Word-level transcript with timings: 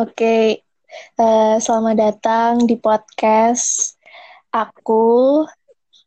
Oke, 0.00 0.64
eh, 1.20 1.54
selamat 1.60 1.96
datang 2.00 2.52
di 2.64 2.80
podcast 2.80 3.94
aku, 4.48 5.44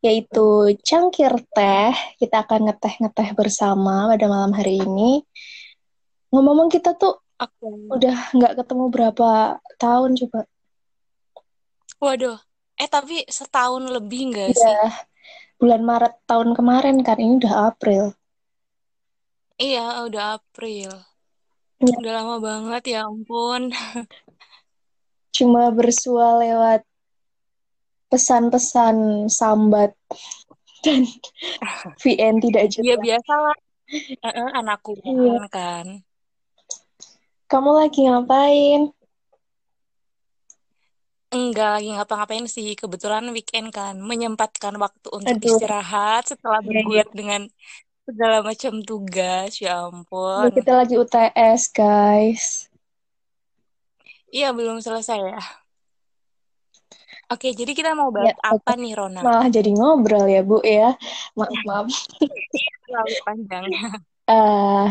yaitu 0.01 0.73
Cangkir 0.81 1.33
Teh. 1.53 1.93
Kita 2.17 2.43
akan 2.43 2.69
ngeteh-ngeteh 2.71 3.37
bersama 3.37 4.09
pada 4.09 4.25
malam 4.25 4.51
hari 4.57 4.81
ini. 4.81 5.21
Ngomong-ngomong 6.33 6.73
kita 6.73 6.97
tuh 6.97 7.21
Oke. 7.37 7.69
udah 7.93 8.33
nggak 8.33 8.53
ketemu 8.65 8.85
berapa 8.89 9.29
tahun 9.77 10.17
coba. 10.25 10.49
Waduh. 12.01 12.37
Eh, 12.75 12.89
tapi 12.91 13.23
setahun 13.29 13.87
lebih 13.87 14.33
nggak 14.35 14.49
Iya, 14.51 14.59
sih? 14.59 14.75
bulan 15.55 15.81
Maret 15.85 16.13
tahun 16.27 16.51
kemarin 16.57 16.99
kan, 17.05 17.15
ini 17.21 17.39
udah 17.39 17.71
April. 17.71 18.11
Iya, 19.55 20.03
udah 20.03 20.35
April. 20.35 20.91
Ya, 21.85 21.95
Udah 22.01 22.13
lama 22.21 22.35
banget, 22.41 22.83
ya 22.93 22.99
ampun. 23.05 23.61
cuma 25.35 25.67
bersua 25.75 26.39
lewat 26.39 26.81
pesan-pesan 28.07 29.27
sambat 29.27 29.91
dan 30.81 31.03
VN 32.01 32.39
tidak 32.39 32.71
Ya 32.79 32.95
jelas. 32.95 33.03
biasalah, 33.03 33.55
Eh, 34.25 34.49
anak 34.55 34.81
Iya. 35.05 35.37
kuliahan 35.37 35.45
kan. 35.51 35.85
Kamu 37.45 37.71
lagi 37.77 37.99
ngapain? 38.09 38.89
Enggak 41.29 41.69
lagi 41.77 41.89
ngapa-ngapain 41.93 42.47
sih. 42.47 42.73
Kebetulan 42.73 43.27
weekend 43.35 43.69
kan, 43.75 43.99
menyempatkan 43.99 44.73
waktu 44.79 45.07
untuk 45.11 45.35
Aduh, 45.35 45.59
istirahat 45.59 46.23
setelah 46.31 46.63
iya, 46.63 46.71
iya. 46.71 46.79
bergulat 46.81 47.09
dengan 47.11 47.41
segala 48.05 48.45
macam 48.45 48.73
tugas. 48.85 49.57
Ya 49.57 49.89
ampun. 49.89 50.53
kita 50.53 50.71
lagi 50.77 50.95
UTS, 50.95 51.61
guys. 51.73 52.69
Iya, 54.29 54.53
belum 54.53 54.79
selesai 54.79 55.17
ya. 55.17 55.41
Oke, 57.25 57.57
jadi 57.57 57.73
kita 57.73 57.97
mau 57.97 58.13
Ya, 58.13 58.37
bahas 58.37 58.37
apa 58.45 58.77
oke. 58.77 58.81
nih, 58.85 58.93
Rona? 58.93 59.19
Malah 59.25 59.49
jadi 59.49 59.71
ngobrol 59.73 60.29
ya, 60.29 60.45
Bu 60.45 60.61
ya. 60.61 60.93
Maaf, 61.33 61.57
maaf. 61.65 61.87
Terlalu 62.85 63.17
panjang. 63.25 63.65
Eh, 64.25 64.89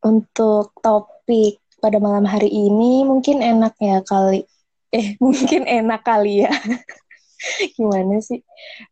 untuk 0.00 0.72
topik 0.80 1.60
pada 1.76 2.00
malam 2.00 2.24
hari 2.24 2.48
ini 2.48 3.04
mungkin 3.04 3.44
enak 3.44 3.76
ya 3.76 4.00
kali. 4.00 4.48
Eh, 4.96 5.12
mungkin 5.24 5.68
enak 5.68 6.00
kali 6.00 6.40
ya. 6.48 6.52
Gimana 7.76 8.16
sih? 8.24 8.40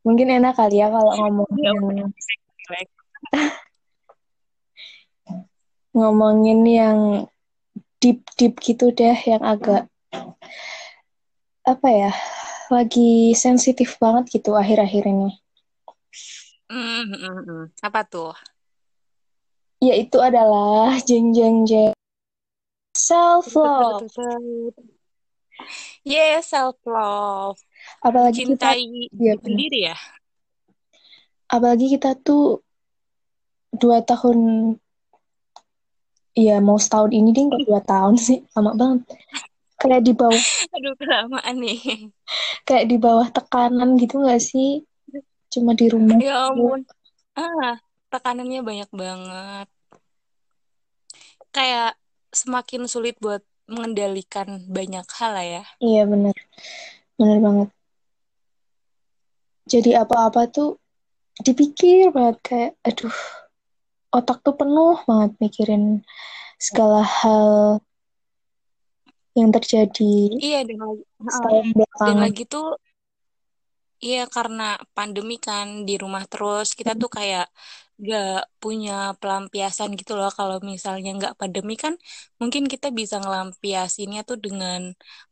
Mungkin 0.04 0.28
enak 0.36 0.60
kali 0.60 0.84
ya 0.84 0.92
kalau 0.92 1.16
Ya 1.16 1.32
ngomongin 1.32 2.12
jelek. 2.12 2.92
Ngomongin 5.94 6.60
yang 6.66 6.98
deep-deep 8.02 8.58
gitu 8.60 8.90
deh, 8.90 9.16
yang 9.24 9.42
agak 9.42 9.86
apa 11.64 11.88
ya? 11.88 12.12
Lagi 12.72 13.36
sensitif 13.36 14.00
banget 14.00 14.40
gitu 14.40 14.56
akhir-akhir 14.56 15.04
ini. 15.06 15.30
Hmm. 16.68 17.68
Apa 17.84 18.02
tuh? 18.08 18.32
Yaitu 19.84 20.16
adalah 20.16 20.96
jeng 21.04 21.36
jeng 21.36 21.68
jeng 21.68 21.92
self 22.96 23.52
love. 23.52 24.08
Yeah, 26.02 26.40
self 26.42 26.80
love. 26.88 27.60
Apalagi 28.00 28.48
kita 28.48 28.74
Iya, 28.74 29.06
diri 29.12 29.36
benar. 29.38 29.44
sendiri 29.44 29.80
ya. 29.92 29.96
apalagi 31.44 31.86
kita 31.86 32.18
tuh 32.18 32.63
dua 33.78 34.02
tahun 34.04 34.38
Iya, 36.34 36.58
mau 36.58 36.74
setahun 36.74 37.14
ini 37.14 37.30
deh, 37.30 37.46
nggak 37.46 37.62
dua 37.62 37.80
tahun 37.86 38.18
sih. 38.18 38.42
Lama 38.58 38.74
banget. 38.74 39.06
Kayak 39.78 40.02
di 40.02 40.12
bawah, 40.18 40.42
Aduh, 40.74 40.94
kelamaan 40.98 41.54
nih. 41.62 42.10
kayak 42.66 42.90
di 42.90 42.96
bawah 42.98 43.30
tekanan 43.30 43.94
gitu 44.02 44.18
nggak 44.18 44.42
sih? 44.42 44.82
Cuma 45.46 45.78
di 45.78 45.86
rumah. 45.86 46.18
Ya 46.18 46.50
ampun. 46.50 46.82
Ah, 47.38 47.78
tekanannya 48.10 48.66
banyak 48.66 48.90
banget. 48.90 49.68
Kayak 51.54 51.94
semakin 52.34 52.90
sulit 52.90 53.14
buat 53.22 53.46
mengendalikan 53.70 54.66
banyak 54.66 55.06
hal 55.06 55.30
lah 55.38 55.46
ya. 55.46 55.62
Iya, 55.78 56.02
bener. 56.10 56.34
Bener 57.14 57.38
banget. 57.38 57.68
Jadi 59.70 59.94
apa-apa 59.94 60.50
tuh 60.50 60.82
dipikir 61.46 62.10
banget. 62.10 62.42
Kayak, 62.42 62.72
aduh, 62.82 63.14
otak 64.14 64.38
tuh 64.46 64.54
penuh 64.60 64.94
banget 65.08 65.32
mikirin 65.42 65.84
segala 66.66 67.02
hal 67.02 67.82
yang 69.34 69.50
terjadi 69.50 70.14
Iya, 70.38 70.58
ah, 70.62 71.30
setahun 71.34 71.66
dan 71.66 71.74
belakangan. 71.74 72.18
lagi 72.22 72.42
tuh 72.46 72.78
Iya, 74.04 74.20
karena 74.36 74.62
pandemi 74.96 75.34
kan 75.46 75.66
di 75.88 75.92
rumah 76.02 76.24
terus, 76.32 76.66
kita 76.78 76.92
tuh 77.02 77.08
kayak 77.16 77.44
gak 78.08 78.50
punya 78.62 78.92
pelampiasan 79.20 79.90
gitu 80.00 80.12
loh. 80.18 80.28
Kalau 80.38 80.56
misalnya 80.72 81.08
nggak 81.18 81.34
pandemi 81.40 81.72
kan, 81.84 81.94
mungkin 82.40 82.64
kita 82.72 82.86
bisa 82.98 83.14
ngelampiasinnya 83.22 84.20
tuh 84.28 84.36
dengan 84.44 84.80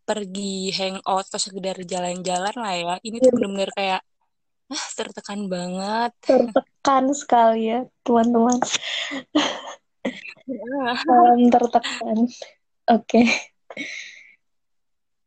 pergi 0.08 0.42
hangout 0.78 1.24
atau 1.28 1.40
sekedar 1.46 1.76
jalan-jalan 1.92 2.54
lah 2.62 2.72
ya. 2.80 2.92
Ini 3.06 3.16
Iya, 3.20 3.24
tuh 3.24 3.30
bener-bener 3.36 3.70
kayak, 3.78 4.00
ah 4.72 4.84
tertekan 4.96 5.52
banget. 5.52 6.12
tertekan 6.24 7.04
sekali 7.12 7.68
ya, 7.68 7.84
teman-teman. 8.02 8.56
Salam 11.04 11.40
tertekan. 11.52 12.18
Oke. 12.88 13.22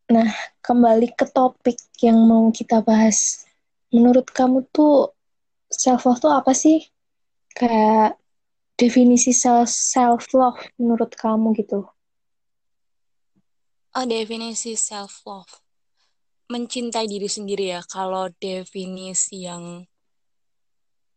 Nah, 0.09 0.29
kembali 0.61 1.13
ke 1.13 1.25
topik 1.29 1.77
yang 2.01 2.17
mau 2.25 2.49
kita 2.49 2.81
bahas. 2.81 3.45
Menurut 3.93 4.25
kamu 4.29 4.65
tuh 4.73 5.13
self 5.69 6.09
love 6.09 6.21
tuh 6.21 6.33
apa 6.33 6.53
sih? 6.53 6.81
Kayak 7.53 8.17
definisi 8.75 9.31
self 9.31 9.71
self 9.71 10.33
love 10.35 10.59
menurut 10.81 11.13
kamu 11.15 11.55
gitu. 11.57 11.87
Oh, 13.95 14.05
definisi 14.05 14.75
self 14.75 15.23
love. 15.23 15.64
Mencintai 16.51 17.09
diri 17.09 17.29
sendiri 17.29 17.73
ya. 17.73 17.81
Kalau 17.85 18.29
definisi 18.37 19.45
yang 19.45 19.81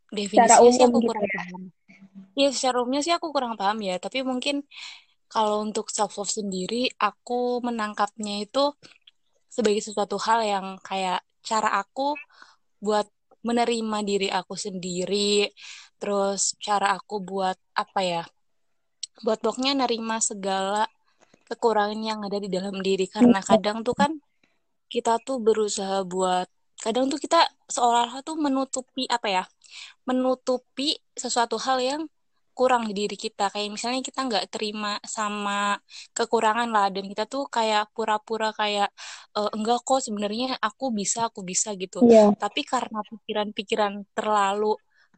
definisinya 0.08 0.72
sih 0.72 0.84
aku 0.84 0.98
gitu 1.00 1.08
kurang 1.12 1.26
ya. 1.28 1.36
paham. 1.36 1.62
Iya, 2.38 2.50
secara 2.54 2.76
umumnya 2.80 3.02
sih 3.02 3.14
aku 3.14 3.26
kurang 3.34 3.54
paham 3.58 3.78
ya. 3.84 4.00
Tapi 4.00 4.24
mungkin 4.24 4.64
kalau 5.28 5.60
untuk 5.60 5.92
self 5.92 6.16
love 6.16 6.32
sendiri, 6.32 6.88
aku 6.96 7.60
menangkapnya 7.60 8.48
itu 8.48 8.72
sebagai 9.52 9.84
sesuatu 9.84 10.16
hal 10.16 10.40
yang 10.44 10.66
kayak 10.80 11.20
cara 11.44 11.80
aku 11.80 12.16
buat 12.80 13.08
menerima 13.44 13.98
diri 14.04 14.28
aku 14.32 14.56
sendiri, 14.56 15.52
terus 16.00 16.56
cara 16.58 16.96
aku 16.96 17.20
buat 17.20 17.56
apa 17.76 18.00
ya, 18.02 18.22
buat 19.22 19.38
pokoknya 19.44 19.84
nerima 19.84 20.18
segala 20.18 20.88
kekurangan 21.48 22.00
yang 22.00 22.20
ada 22.24 22.38
di 22.40 22.48
dalam 22.48 22.80
diri. 22.80 23.04
Karena 23.08 23.40
kadang 23.44 23.84
tuh 23.84 23.96
kan 23.96 24.12
kita 24.92 25.10
tuh 25.26 25.36
berusaha 25.46 25.96
buat, 26.12 26.46
kadang 26.84 27.04
tuh 27.12 27.18
kita 27.24 27.38
seolah-olah 27.74 28.20
tuh 28.28 28.36
menutupi 28.44 29.04
apa 29.16 29.28
ya, 29.36 29.44
menutupi 30.08 30.96
sesuatu 31.22 31.56
hal 31.66 31.78
yang 31.82 32.02
kurang 32.58 32.82
di 32.90 32.94
diri 33.06 33.14
kita. 33.14 33.54
Kayak 33.54 33.70
misalnya 33.76 34.00
kita 34.02 34.20
nggak 34.28 34.44
terima 34.50 34.98
sama 35.06 35.78
kekurangan 36.16 36.68
lah 36.74 36.86
dan 36.94 37.04
kita 37.06 37.24
tuh 37.30 37.46
kayak 37.46 37.86
pura-pura 37.94 38.50
kayak 38.50 38.90
e, 39.36 39.40
enggak 39.54 39.78
kok 39.86 40.00
sebenarnya 40.02 40.58
aku 40.58 40.90
bisa 40.90 41.18
aku 41.30 41.40
bisa 41.46 41.68
gitu. 41.78 42.02
Iya, 42.02 42.34
tapi 42.42 42.60
karena 42.66 42.98
pikiran-pikiran 43.06 43.94
terlalu 44.16 44.74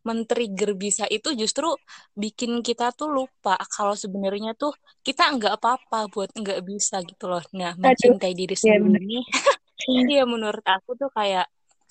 men-trigger 0.07 0.71
bisa 0.85 1.05
itu 1.13 1.29
justru 1.37 1.69
bikin 2.17 2.65
kita 2.65 2.93
tuh 2.97 3.09
lupa 3.17 3.57
kalau 3.69 3.93
sebenarnya 3.93 4.57
tuh 4.57 4.73
kita 5.05 5.29
nggak 5.37 5.61
apa-apa 5.61 6.09
buat 6.13 6.31
nggak 6.33 6.61
bisa 6.65 7.01
gitu 7.09 7.25
loh. 7.33 7.43
Nah 7.57 7.73
aduh, 7.85 8.17
mencintai 8.17 8.33
diri 8.37 8.57
iya 8.65 8.75
sendiri. 8.81 9.05
ini 9.05 9.21
Iya, 9.89 10.21
menurut 10.33 10.65
aku 10.75 10.91
tuh 11.01 11.11
kayak 11.19 11.47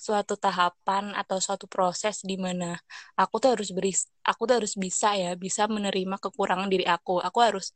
suatu 0.06 0.34
tahapan 0.44 1.04
atau 1.20 1.36
suatu 1.44 1.66
proses 1.74 2.14
di 2.30 2.36
mana 2.44 2.64
aku 3.20 3.34
tuh 3.42 3.48
harus 3.54 3.68
beri, 3.76 3.92
aku 4.30 4.42
tuh 4.48 4.54
harus 4.58 4.74
bisa 4.84 5.08
ya, 5.22 5.28
bisa 5.44 5.62
menerima 5.68 6.16
kekurangan 6.22 6.68
diri 6.72 6.84
aku. 6.88 7.20
Aku 7.26 7.38
harus 7.46 7.66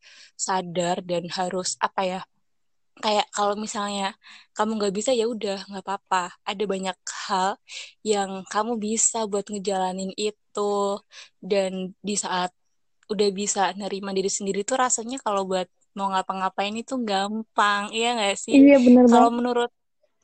sadar 0.47 0.97
dan 1.05 1.23
harus 1.39 1.69
apa 1.87 2.01
ya, 2.11 2.21
kayak 3.05 3.27
kalau 3.37 3.55
misalnya 3.65 4.05
kamu 4.57 4.71
nggak 4.79 4.95
bisa 4.99 5.11
ya 5.21 5.25
udah 5.35 5.57
nggak 5.69 5.85
apa-apa. 5.87 6.23
Ada 6.51 6.65
banyak 6.73 6.97
hal 7.29 7.49
yang 8.13 8.31
kamu 8.53 8.73
bisa 8.87 9.19
buat 9.31 9.47
ngejalanin 9.53 10.11
itu 10.17 10.61
dan 11.43 11.73
di 12.09 12.15
saat 12.25 12.51
udah 13.13 13.29
bisa 13.41 13.61
nerima 13.81 14.11
diri 14.17 14.31
sendiri 14.33 14.59
tuh 14.69 14.77
rasanya 14.81 15.17
kalau 15.25 15.45
buat 15.51 15.69
mau 15.97 16.09
ngapa-ngapain 16.13 16.75
itu 16.83 16.95
gampang, 17.09 17.83
iya 17.97 18.07
nggak 18.17 18.37
sih? 18.41 18.59
Iya 18.59 18.77
benar 18.85 19.05
Kalau 19.11 19.29
menurut 19.37 19.71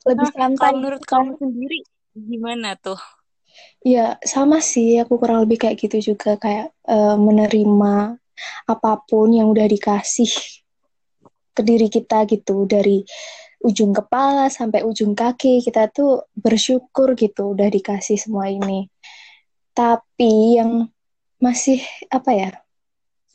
Lebih 0.09 0.29
Nah, 0.29 0.33
santai 0.33 0.71
kalau 0.71 0.77
gitu 0.79 0.79
menurut 0.79 1.03
kan. 1.05 1.25
kamu 1.25 1.31
sendiri 1.41 1.77
gimana 2.15 2.69
tuh? 2.79 2.99
Iya, 3.85 4.17
sama 4.33 4.57
sih. 4.61 4.97
Aku 5.01 5.17
kurang 5.21 5.45
lebih 5.45 5.57
kayak 5.61 5.77
gitu 5.81 6.13
juga. 6.13 6.37
Kayak 6.37 6.73
eh, 6.87 7.15
menerima 7.17 7.93
apa 8.73 8.91
pun 9.07 9.27
yang 9.33 9.47
udah 9.53 9.67
dikasih. 9.69 10.31
ke 11.51 11.61
diri 11.67 11.87
kita 11.91 12.23
gitu 12.31 12.63
dari 12.63 13.03
ujung 13.61 13.91
kepala 13.91 14.47
sampai 14.47 14.87
ujung 14.87 15.13
kaki 15.13 15.59
kita 15.59 15.91
tuh 15.91 16.31
bersyukur 16.33 17.13
gitu 17.19 17.53
udah 17.53 17.67
dikasih 17.67 18.15
semua 18.15 18.47
ini 18.47 18.87
tapi 19.75 20.57
yang 20.57 20.87
masih 21.43 21.83
apa 22.07 22.31
ya 22.31 22.51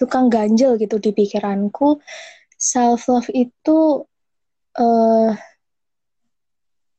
tukang 0.01 0.33
ganjel 0.33 0.81
gitu 0.81 0.97
di 0.97 1.13
pikiranku 1.13 2.01
self 2.57 3.09
love 3.13 3.29
itu 3.33 4.05
uh, 4.81 5.31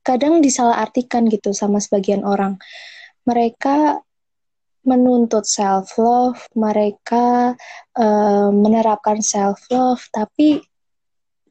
kadang 0.08 0.40
disalahartikan 0.40 1.28
gitu 1.28 1.52
sama 1.52 1.84
sebagian 1.84 2.24
orang 2.24 2.56
mereka 3.28 4.00
menuntut 4.88 5.44
self 5.44 6.00
love, 6.00 6.40
mereka 6.56 7.52
uh, 8.00 8.50
menerapkan 8.56 9.20
self 9.20 9.68
love, 9.68 10.00
tapi 10.16 10.64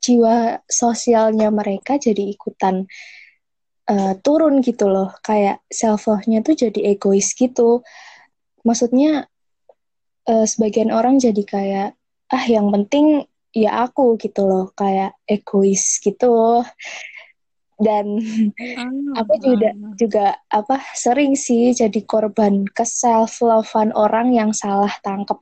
jiwa 0.01 0.65
sosialnya 0.65 1.53
mereka 1.53 2.01
jadi 2.01 2.33
ikutan 2.33 2.89
uh, 3.93 4.17
turun 4.25 4.65
gitu 4.65 4.89
loh. 4.89 5.13
Kayak 5.21 5.61
self 5.69 6.09
love-nya 6.09 6.41
tuh 6.41 6.57
jadi 6.57 6.97
egois 6.97 7.37
gitu. 7.37 7.85
Maksudnya 8.65 9.29
uh, 10.33 10.47
sebagian 10.49 10.89
orang 10.89 11.21
jadi 11.21 11.43
kayak 11.45 11.89
ah 12.33 12.45
yang 12.49 12.73
penting 12.73 13.29
ya 13.53 13.85
aku 13.85 14.17
gitu 14.17 14.49
loh, 14.49 14.73
kayak 14.73 15.13
egois 15.29 16.01
gitu 16.01 16.65
dan 17.77 18.17
hmm. 18.17 19.13
aku 19.21 19.35
juga 19.37 19.71
juga 20.01 20.27
apa 20.49 20.81
sering 20.97 21.37
sih 21.37 21.77
jadi 21.77 22.01
korban 22.09 22.65
ke 22.65 22.89
self 22.89 23.45
lovean 23.45 23.93
orang 23.93 24.33
yang 24.33 24.57
salah 24.57 24.93
tangkep 25.05 25.37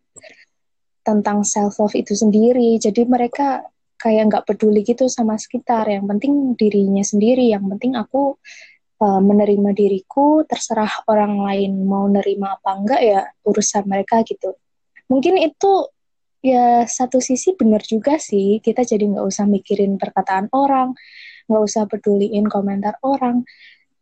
tentang 1.04 1.44
self 1.44 1.78
love 1.78 1.94
itu 1.94 2.16
sendiri. 2.16 2.80
Jadi 2.80 3.04
mereka 3.04 3.62
kayak 4.00 4.32
nggak 4.32 4.44
peduli 4.48 4.82
gitu 4.82 5.06
sama 5.06 5.36
sekitar. 5.36 5.86
Yang 5.86 6.16
penting 6.16 6.32
dirinya 6.56 7.04
sendiri. 7.04 7.52
Yang 7.52 7.76
penting 7.76 7.92
aku 7.94 8.40
uh, 9.04 9.20
menerima 9.20 9.70
diriku. 9.76 10.42
Terserah 10.48 11.04
orang 11.06 11.38
lain 11.44 11.84
mau 11.84 12.08
nerima 12.08 12.56
apa 12.56 12.70
enggak 12.74 13.00
ya 13.04 13.20
urusan 13.44 13.84
mereka 13.86 14.24
gitu. 14.24 14.56
Mungkin 15.12 15.36
itu 15.44 15.92
ya 16.40 16.88
satu 16.88 17.20
sisi 17.20 17.52
benar 17.54 17.84
juga 17.84 18.16
sih. 18.16 18.58
Kita 18.64 18.82
jadi 18.82 19.04
nggak 19.04 19.26
usah 19.28 19.44
mikirin 19.44 20.00
perkataan 20.00 20.48
orang 20.56 20.96
nggak 21.46 21.62
usah 21.64 21.84
peduliin 21.88 22.48
komentar 22.48 22.96
orang 23.04 23.44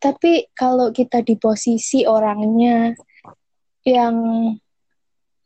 tapi 0.02 0.50
kalau 0.54 0.90
kita 0.90 1.22
di 1.22 1.38
posisi 1.38 2.02
orangnya 2.02 2.90
yang 3.86 4.14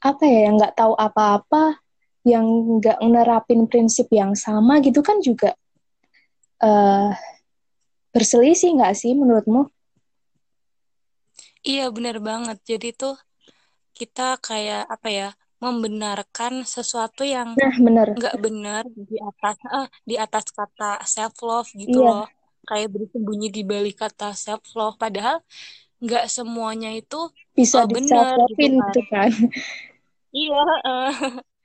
apa 0.01 0.23
ya 0.25 0.49
yang 0.49 0.57
nggak 0.57 0.77
tahu 0.77 0.97
apa-apa 0.97 1.81
yang 2.27 2.45
nggak 2.81 2.99
nerapin 3.05 3.69
prinsip 3.71 4.09
yang 4.11 4.33
sama 4.33 4.81
gitu 4.81 5.05
kan 5.05 5.21
juga 5.21 5.55
uh, 6.65 7.13
berselisih 8.17 8.81
nggak 8.81 8.97
sih 8.97 9.13
menurutmu? 9.13 9.69
Iya 11.67 11.93
benar 11.93 12.17
banget. 12.23 12.59
Jadi 12.65 12.97
tuh 12.97 13.15
kita 13.93 14.41
kayak 14.41 14.89
apa 14.89 15.09
ya 15.13 15.29
membenarkan 15.67 16.63
sesuatu 16.63 17.27
yang 17.27 17.59
nah, 17.59 17.75
bener. 17.75 18.07
nggak 18.15 18.37
benar 18.39 18.83
di 18.87 19.19
atas 19.19 19.57
uh, 19.67 19.89
di 20.07 20.15
atas 20.15 20.47
kata 20.55 21.03
self 21.03 21.35
love 21.43 21.71
gitu 21.75 21.99
iya. 22.01 22.09
loh 22.23 22.27
kayak 22.67 22.95
bersembunyi 22.95 23.49
di 23.51 23.63
balik 23.67 23.99
kata 23.99 24.31
self 24.35 24.63
love 24.79 24.95
padahal 24.95 25.43
nggak 25.99 26.31
semuanya 26.31 26.95
itu 26.95 27.19
bisa 27.57 27.83
uh, 27.83 27.89
benar 27.89 28.37
gitu 28.53 28.57
kan, 28.57 28.73
gitu 28.93 29.03
kan. 29.11 29.31
iya 30.31 30.65
uh, 30.87 31.13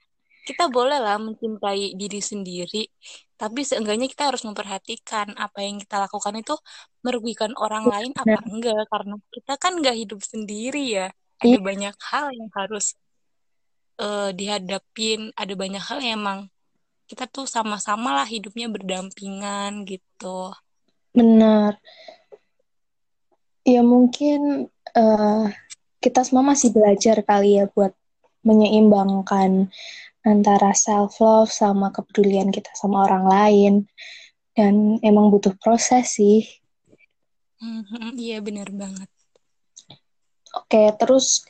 kita 0.48 0.66
boleh 0.66 0.98
lah 0.98 1.22
mencintai 1.22 1.94
diri 1.94 2.18
sendiri 2.18 2.90
tapi 3.38 3.66
seenggaknya 3.66 4.06
kita 4.06 4.30
harus 4.30 4.42
memperhatikan 4.46 5.34
apa 5.34 5.66
yang 5.66 5.82
kita 5.82 5.98
lakukan 5.98 6.34
itu 6.38 6.54
merugikan 7.02 7.50
orang 7.58 7.86
lain 7.86 8.10
apa 8.14 8.38
enggak 8.46 8.86
karena 8.86 9.14
kita 9.34 9.54
kan 9.58 9.72
nggak 9.78 9.96
hidup 9.98 10.20
sendiri 10.22 10.84
ya 10.90 11.06
ada 11.42 11.58
iya. 11.58 11.60
banyak 11.60 11.96
hal 11.98 12.30
yang 12.30 12.50
harus 12.54 12.94
uh, 14.00 14.30
dihadapin 14.32 15.34
ada 15.36 15.52
banyak 15.52 15.82
hal 15.82 15.98
yang 16.00 16.20
emang 16.22 16.40
kita 17.12 17.28
tuh 17.28 17.44
sama-sama 17.44 18.16
lah 18.16 18.24
hidupnya 18.24 18.72
berdampingan 18.72 19.84
gitu. 19.84 20.54
Benar. 21.12 21.76
Ya 23.68 23.84
mungkin 23.84 24.72
uh, 24.96 25.44
kita 26.00 26.24
semua 26.24 26.56
masih 26.56 26.72
belajar 26.72 27.20
kali 27.20 27.60
ya 27.60 27.68
buat 27.68 27.92
menyeimbangkan 28.42 29.68
antara 30.24 30.72
self 30.72 31.20
love 31.20 31.52
sama 31.52 31.92
kepedulian 31.92 32.48
kita 32.48 32.72
sama 32.72 33.04
orang 33.04 33.24
lain. 33.28 33.74
Dan 34.56 34.96
emang 35.04 35.28
butuh 35.28 35.52
proses 35.60 36.16
sih. 36.16 36.48
Mm-hmm, 37.60 38.08
iya 38.16 38.40
benar 38.40 38.72
banget. 38.72 39.08
Oke 40.52 40.92
terus 40.96 41.44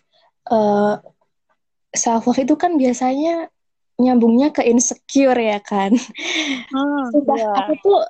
uh, 0.50 0.98
self 1.92 2.28
love 2.28 2.40
itu 2.40 2.56
kan 2.56 2.80
biasanya 2.80 3.52
nyambungnya 4.00 4.50
ke 4.50 4.64
insecure 4.64 5.36
ya 5.36 5.60
kan. 5.60 5.92
Hmm, 6.72 7.04
Sumpah 7.12 7.36
yeah. 7.38 7.54
aku 7.54 7.72
tuh 7.84 8.00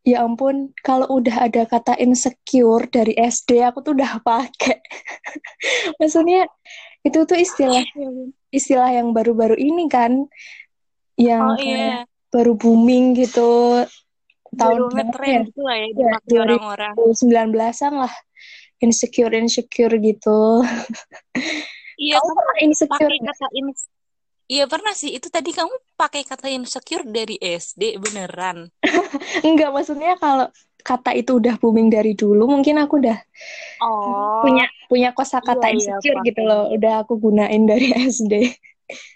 ya 0.00 0.24
ampun 0.24 0.72
kalau 0.80 1.04
udah 1.12 1.50
ada 1.50 1.68
kata 1.68 1.96
insecure 2.00 2.88
dari 2.88 3.16
SD 3.16 3.64
aku 3.64 3.80
tuh 3.80 3.96
udah 3.96 4.20
pakai. 4.20 4.78
Maksudnya 6.00 6.46
itu 7.00 7.24
tuh 7.24 7.38
istilah 7.40 7.84
istilah 8.52 8.90
yang 8.92 9.16
baru-baru 9.16 9.56
ini 9.56 9.88
kan 9.88 10.28
yang 11.16 11.56
oh, 11.56 11.60
yeah. 11.60 12.04
baru 12.32 12.56
booming 12.56 13.16
gitu 13.16 13.84
tahun 14.56 14.80
berapa 14.92 15.22
ya? 15.24 15.42
Gitu 15.46 15.60
ya, 16.00 16.16
ya 16.26 16.38
orang-orang. 16.44 16.94
19-an 16.96 17.94
lah 18.06 18.14
insecure 18.80 19.32
insecure 19.36 19.94
gitu. 20.00 20.64
Iya, 22.00 22.16
kamu 22.16 22.32
pernah 22.32 22.56
insecure 22.64 23.12
pakai 23.12 23.18
kata 23.28 23.46
in 23.52 23.66
Iya 24.50 24.64
pernah 24.66 24.94
sih. 24.96 25.14
Itu 25.14 25.30
tadi 25.30 25.54
kamu 25.54 25.70
pakai 25.94 26.26
kata 26.26 26.50
insecure 26.50 27.06
dari 27.06 27.38
SD 27.38 28.02
beneran? 28.02 28.66
Enggak, 29.46 29.70
maksudnya 29.70 30.18
kalau 30.18 30.50
kata 30.80 31.14
itu 31.14 31.38
udah 31.38 31.54
booming 31.60 31.92
dari 31.92 32.18
dulu, 32.18 32.50
mungkin 32.50 32.80
aku 32.82 32.98
udah 32.98 33.20
oh. 33.84 34.42
punya 34.42 34.66
punya 34.90 35.12
kosakata 35.14 35.70
iya, 35.70 35.76
iya 35.76 35.76
insecure 35.76 36.18
iya, 36.18 36.26
gitu 36.26 36.42
loh. 36.42 36.62
Udah 36.74 36.92
aku 37.06 37.14
gunain 37.20 37.62
dari 37.68 37.94
SD. 38.10 38.34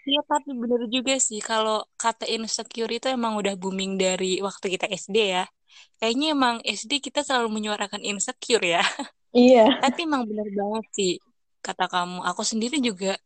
Iya, 0.06 0.22
tapi 0.22 0.54
bener 0.54 0.86
juga 0.86 1.19
sih 1.19 1.42
kalau 1.42 1.82
kata 1.98 2.31
insecure 2.31 2.94
itu 2.94 3.10
emang 3.10 3.34
udah 3.34 3.58
booming 3.58 3.98
dari 3.98 4.38
waktu 4.38 4.79
kita 4.79 4.86
SD 4.86 5.34
ya. 5.34 5.50
Kayaknya 5.98 6.26
emang 6.31 6.56
SD 6.62 7.03
kita 7.03 7.26
selalu 7.26 7.50
menyuarakan 7.58 8.05
insecure 8.06 8.62
ya. 8.62 8.84
Iya. 9.34 9.82
tapi 9.82 10.06
emang 10.06 10.31
bener 10.31 10.46
banget 10.46 10.86
sih 10.94 11.19
kata 11.64 11.88
kamu. 11.88 12.20
Aku 12.28 12.44
sendiri 12.44 12.76
juga 12.84 13.16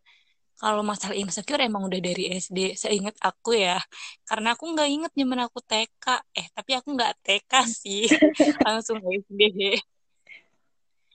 kalau 0.58 0.82
masalah 0.82 1.14
insecure 1.14 1.62
emang 1.62 1.86
udah 1.86 2.02
dari 2.02 2.34
SD. 2.34 2.74
Seingat 2.74 3.14
aku 3.22 3.54
ya. 3.54 3.78
Karena 4.26 4.58
aku 4.58 4.70
nggak 4.74 4.88
inget 4.90 5.12
zaman 5.14 5.40
aku 5.46 5.58
TK. 5.62 6.06
Eh, 6.34 6.46
tapi 6.50 6.70
aku 6.74 6.94
nggak 6.98 7.14
TK 7.22 7.52
sih. 7.66 8.06
langsung 8.66 8.98
SD. 9.02 9.42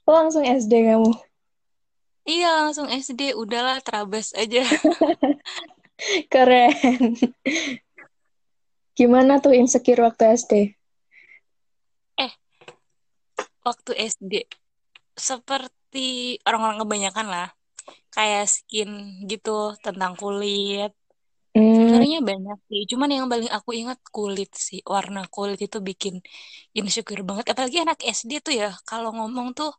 Oh, 0.08 0.16
langsung 0.16 0.44
SD 0.44 0.72
kamu? 0.84 1.12
Iya, 2.24 2.64
langsung 2.64 2.88
SD. 2.88 3.36
Udahlah, 3.36 3.84
terabas 3.84 4.32
aja. 4.32 4.64
Keren. 6.32 6.72
Gimana 8.96 9.44
tuh 9.44 9.52
insecure 9.52 10.00
waktu 10.08 10.32
SD? 10.40 10.52
Eh, 12.16 12.32
waktu 13.60 13.92
SD. 14.08 14.48
Seperti 15.12 15.83
seperti 15.94 16.42
orang-orang 16.42 16.82
kebanyakan 16.82 17.26
lah. 17.30 17.48
Kayak 18.10 18.50
skin 18.50 18.90
gitu 19.30 19.78
tentang 19.78 20.18
kulit. 20.18 20.90
Mm. 21.54 21.70
sebenarnya 21.70 22.18
banyak 22.18 22.58
sih. 22.66 22.82
Cuman 22.90 23.14
yang 23.14 23.30
paling 23.30 23.46
aku 23.46 23.78
ingat 23.78 24.02
kulit 24.10 24.50
sih. 24.58 24.82
Warna 24.82 25.30
kulit 25.30 25.62
itu 25.62 25.78
bikin 25.78 26.18
insecure 26.74 27.22
banget. 27.22 27.54
Apalagi 27.54 27.86
anak 27.86 28.02
SD 28.02 28.42
tuh 28.42 28.58
ya 28.58 28.74
kalau 28.82 29.14
ngomong 29.14 29.54
tuh 29.54 29.70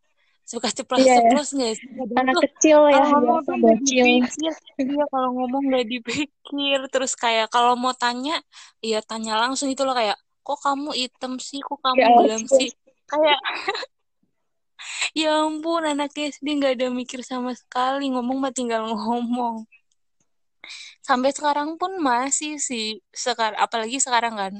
suka 0.47 0.71
ceplos-ceplos 0.71 1.51
yeah. 1.51 1.67
gak 1.67 1.75
sih? 1.75 1.89
anak 2.15 2.39
tuh, 2.39 2.43
kecil 2.47 2.79
ya 2.87 3.03
kalau 3.03 3.19
ngomong 3.19 3.39
tuh 3.43 3.55
gak 3.59 3.79
dipikir. 3.83 4.53
Iya 4.79 5.05
kalau 5.11 5.29
ngomong 5.35 5.63
gak 5.67 5.87
dipikir. 5.91 6.79
Terus 6.95 7.11
kayak 7.19 7.51
kalau 7.51 7.75
mau 7.75 7.91
tanya 7.91 8.39
iya 8.79 9.03
tanya 9.03 9.35
langsung 9.35 9.67
itu 9.67 9.83
loh. 9.83 9.91
Kayak 9.91 10.15
kok 10.47 10.59
kamu 10.63 10.95
hitam 10.95 11.43
sih? 11.43 11.59
Kok 11.59 11.75
kamu 11.83 11.99
ya, 11.99 12.07
bilang 12.23 12.45
sih? 12.47 12.71
Kayak 13.03 13.39
ya 15.15 15.47
ampun 15.47 15.87
anak 15.87 16.11
SD 16.13 16.59
nggak 16.59 16.73
ada 16.75 16.87
mikir 16.91 17.23
sama 17.23 17.55
sekali 17.55 18.11
ngomong 18.11 18.37
mah 18.43 18.53
tinggal 18.53 18.83
ngomong 18.91 19.63
sampai 20.99 21.31
sekarang 21.31 21.79
pun 21.79 21.95
masih 22.01 22.59
sih 22.59 22.99
sekarang 23.15 23.55
apalagi 23.55 23.97
sekarang 24.01 24.35
kan 24.35 24.53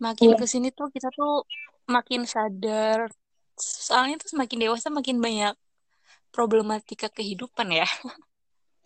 makin 0.00 0.32
yeah. 0.32 0.38
ke 0.40 0.46
sini 0.48 0.72
tuh 0.72 0.88
kita 0.88 1.12
tuh 1.12 1.44
makin 1.90 2.24
sadar 2.24 3.12
soalnya 3.60 4.16
tuh 4.22 4.32
semakin 4.32 4.58
dewasa 4.64 4.88
makin 4.88 5.20
banyak 5.20 5.54
problematika 6.32 7.12
kehidupan 7.12 7.68
ya 7.70 7.88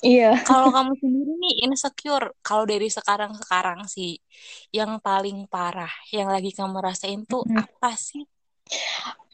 Iya. 0.05 0.37
Kalau 0.49 0.69
kamu 0.69 0.93
sendiri 1.01 1.33
nih 1.41 1.55
insecure, 1.65 2.37
kalau 2.45 2.69
dari 2.69 2.93
sekarang-sekarang 2.93 3.89
sih, 3.89 4.21
yang 4.69 5.01
paling 5.01 5.49
parah, 5.49 5.89
yang 6.13 6.29
lagi 6.29 6.53
kamu 6.53 6.85
rasain 6.85 7.25
tuh 7.25 7.41
Hmm. 7.49 7.65
apa 7.65 7.97
sih? 7.97 8.29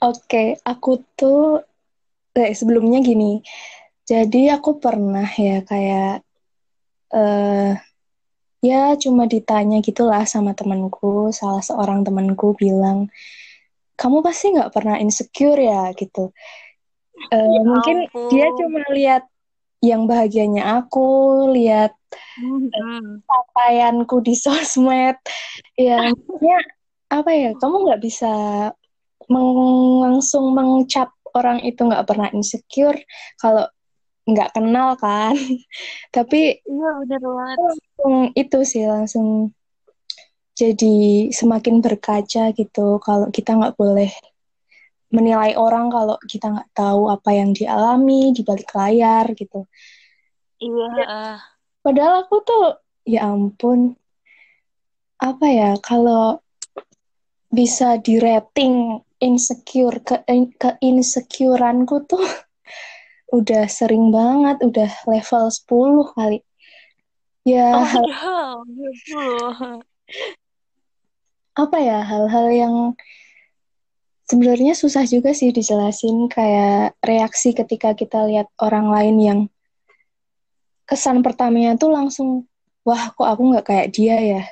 Oke, 0.03 0.59
aku 0.67 0.99
tuh 1.15 1.63
eh, 2.35 2.53
sebelumnya 2.57 2.99
gini. 3.01 3.39
Jadi 4.03 4.51
aku 4.51 4.83
pernah 4.83 5.29
ya 5.31 5.63
kayak 5.63 6.27
eh 7.13 7.73
ya 8.63 8.95
cuma 8.99 9.27
ditanya 9.27 9.79
gitulah 9.83 10.23
sama 10.27 10.55
temanku, 10.55 11.31
salah 11.35 11.63
seorang 11.63 12.03
temanku 12.07 12.55
bilang, 12.59 13.11
kamu 13.99 14.23
pasti 14.27 14.55
nggak 14.55 14.73
pernah 14.75 14.97
insecure 14.99 15.59
ya 15.59 15.91
gitu. 15.95 16.31
Eh, 17.31 17.47
Ya 17.47 17.61
mungkin 17.63 17.97
dia 18.31 18.47
ampun. 18.51 18.59
cuma 18.59 18.81
lihat 18.91 19.23
yang 19.83 20.07
bahagianya 20.07 20.83
aku, 20.83 21.47
lihat 21.55 21.95
capaianku 23.27 24.23
di 24.23 24.35
sosmed. 24.43 25.19
Ya, 25.79 25.99
maksudnya 26.11 26.59
apa 27.11 27.31
ya? 27.35 27.51
Kamu 27.59 27.77
nggak 27.87 28.03
bisa 28.03 28.33
meng- 29.33 30.01
langsung 30.05 30.53
mengcap 30.53 31.09
orang 31.33 31.65
itu 31.65 31.81
nggak 31.81 32.05
pernah 32.05 32.29
insecure 32.37 33.01
kalau 33.41 33.65
nggak 34.29 34.53
kenal 34.55 34.95
kan. 35.01 35.33
Tapi 36.17 36.61
Iya 36.63 36.89
bener 37.03 37.23
banget. 37.25 37.57
langsung 37.59 38.15
itu 38.37 38.59
sih 38.69 38.85
langsung 38.85 39.29
jadi 40.53 41.29
semakin 41.33 41.81
berkaca 41.81 42.53
gitu. 42.53 43.01
Kalau 43.01 43.33
kita 43.33 43.57
nggak 43.57 43.75
boleh 43.81 44.13
menilai 45.13 45.53
orang 45.57 45.93
kalau 45.93 46.17
kita 46.25 46.49
nggak 46.53 46.71
tahu 46.73 47.09
apa 47.13 47.31
yang 47.37 47.53
dialami 47.53 48.33
di 48.33 48.41
balik 48.45 48.69
layar 48.73 49.29
gitu. 49.37 49.65
Iya. 50.61 50.89
eh. 51.05 51.37
Padahal 51.83 52.25
aku 52.25 52.37
tuh 52.47 52.65
ya 53.03 53.27
ampun 53.27 53.99
apa 55.19 55.47
ya 55.51 55.71
kalau 55.83 56.39
bisa 57.53 57.99
di 58.01 58.17
rating 58.17 59.03
insecure 59.23 60.03
ke 60.03 60.27
ke 60.59 60.71
insecureanku 60.83 62.03
tuh 62.11 62.21
udah 63.39 63.65
sering 63.71 64.11
banget, 64.11 64.61
udah 64.61 64.91
level 65.07 65.45
10 65.49 66.13
kali. 66.13 66.39
Ya 67.47 67.75
Oh, 67.75 67.87
hal. 67.87 68.05
Gitu. 68.67 69.19
apa 71.53 71.77
ya 71.85 72.01
hal-hal 72.01 72.47
yang 72.49 72.75
sebenarnya 74.25 74.73
susah 74.73 75.05
juga 75.05 75.37
sih 75.37 75.53
dijelasin 75.53 76.33
kayak 76.33 76.97
reaksi 77.05 77.53
ketika 77.53 77.93
kita 77.93 78.25
lihat 78.25 78.49
orang 78.57 78.89
lain 78.89 79.17
yang 79.21 79.41
kesan 80.89 81.21
pertamanya 81.21 81.77
tuh 81.77 81.93
langsung 81.93 82.49
wah 82.89 83.13
kok 83.13 83.29
aku 83.29 83.43
nggak 83.53 83.67
kayak 83.69 83.89
dia 83.93 84.17
ya. 84.19 84.43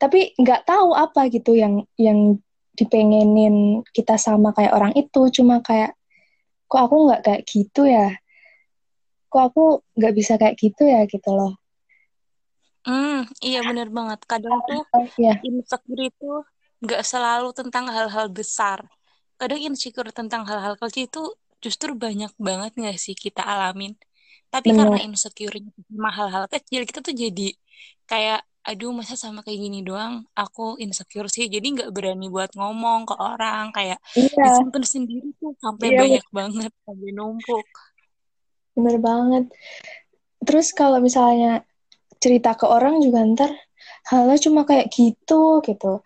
Tapi 0.00 0.32
nggak 0.34 0.64
tahu 0.66 0.96
apa 0.96 1.28
gitu 1.30 1.54
yang 1.54 1.84
yang 1.94 2.40
dipengenin 2.80 3.84
kita 3.96 4.16
sama 4.16 4.48
kayak 4.56 4.72
orang 4.76 4.92
itu 4.96 5.20
cuma 5.36 5.60
kayak 5.60 5.92
kok 6.70 6.80
aku 6.88 6.96
nggak 7.06 7.20
kayak 7.26 7.42
gitu 7.52 7.82
ya 7.84 8.08
kok 9.30 9.42
aku 9.52 9.64
nggak 9.96 10.14
bisa 10.18 10.32
kayak 10.40 10.56
gitu 10.58 10.82
ya 10.94 11.00
gitu 11.12 11.30
loh 11.38 11.52
Hmm, 12.86 13.12
iya 13.46 13.58
bener 13.68 13.88
banget. 13.96 14.18
Kadang 14.30 14.54
tuh 14.68 14.80
ya 15.24 15.32
insecure 15.46 16.02
itu 16.08 16.24
nggak 16.84 17.02
selalu 17.10 17.46
tentang 17.58 17.84
hal-hal 17.94 18.26
besar. 18.38 18.78
Kadang 19.40 19.60
insecure 19.66 20.10
tentang 20.18 20.42
hal-hal 20.48 20.74
kecil 20.80 21.04
itu 21.08 21.20
justru 21.64 21.90
banyak 22.04 22.32
banget 22.46 22.70
nggak 22.80 22.96
sih 23.04 23.14
kita 23.24 23.40
alamin. 23.52 23.92
Tapi 24.52 24.68
karena 24.78 24.96
bener 24.96 25.04
insecure 25.06 25.54
sama 25.92 26.10
hal-hal 26.18 26.44
kecil, 26.54 26.80
kita 26.88 27.00
tuh 27.06 27.14
jadi 27.24 27.42
kayak, 28.10 28.38
aduh 28.68 28.92
masa 28.92 29.14
sama 29.16 29.40
kayak 29.44 29.60
gini 29.60 29.78
doang, 29.80 30.24
aku 30.36 30.76
insecure 30.84 31.28
sih. 31.32 31.46
Jadi 31.48 31.66
nggak 31.80 31.90
berani 31.96 32.26
buat 32.28 32.50
ngomong 32.56 33.08
ke 33.08 33.14
orang, 33.16 33.72
kayak 33.76 33.98
iya 34.18 34.28
disimpan 34.44 34.84
sendiri 34.84 35.28
tuh 35.40 35.52
sampai 35.64 35.88
iya 35.92 36.00
banyak 36.00 36.26
banget, 36.32 36.72
sampai 36.86 37.10
numpuk. 37.16 37.66
bener 38.70 38.96
banget 39.02 39.44
terus 40.46 40.72
kalau 40.72 41.02
misalnya 41.02 41.66
cerita 42.22 42.54
ke 42.56 42.64
orang 42.64 43.02
juga 43.04 43.18
ntar 43.34 43.50
halo 44.08 44.32
cuma 44.40 44.64
kayak 44.64 44.88
gitu 44.94 45.60
gitu 45.66 46.00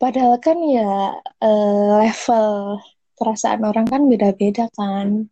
padahal 0.00 0.40
kan 0.42 0.58
ya 0.66 1.14
eh, 1.44 1.90
level 2.00 2.80
perasaan 3.16 3.62
orang 3.64 3.86
kan 3.86 4.02
beda-beda 4.10 4.66
kan 4.74 5.30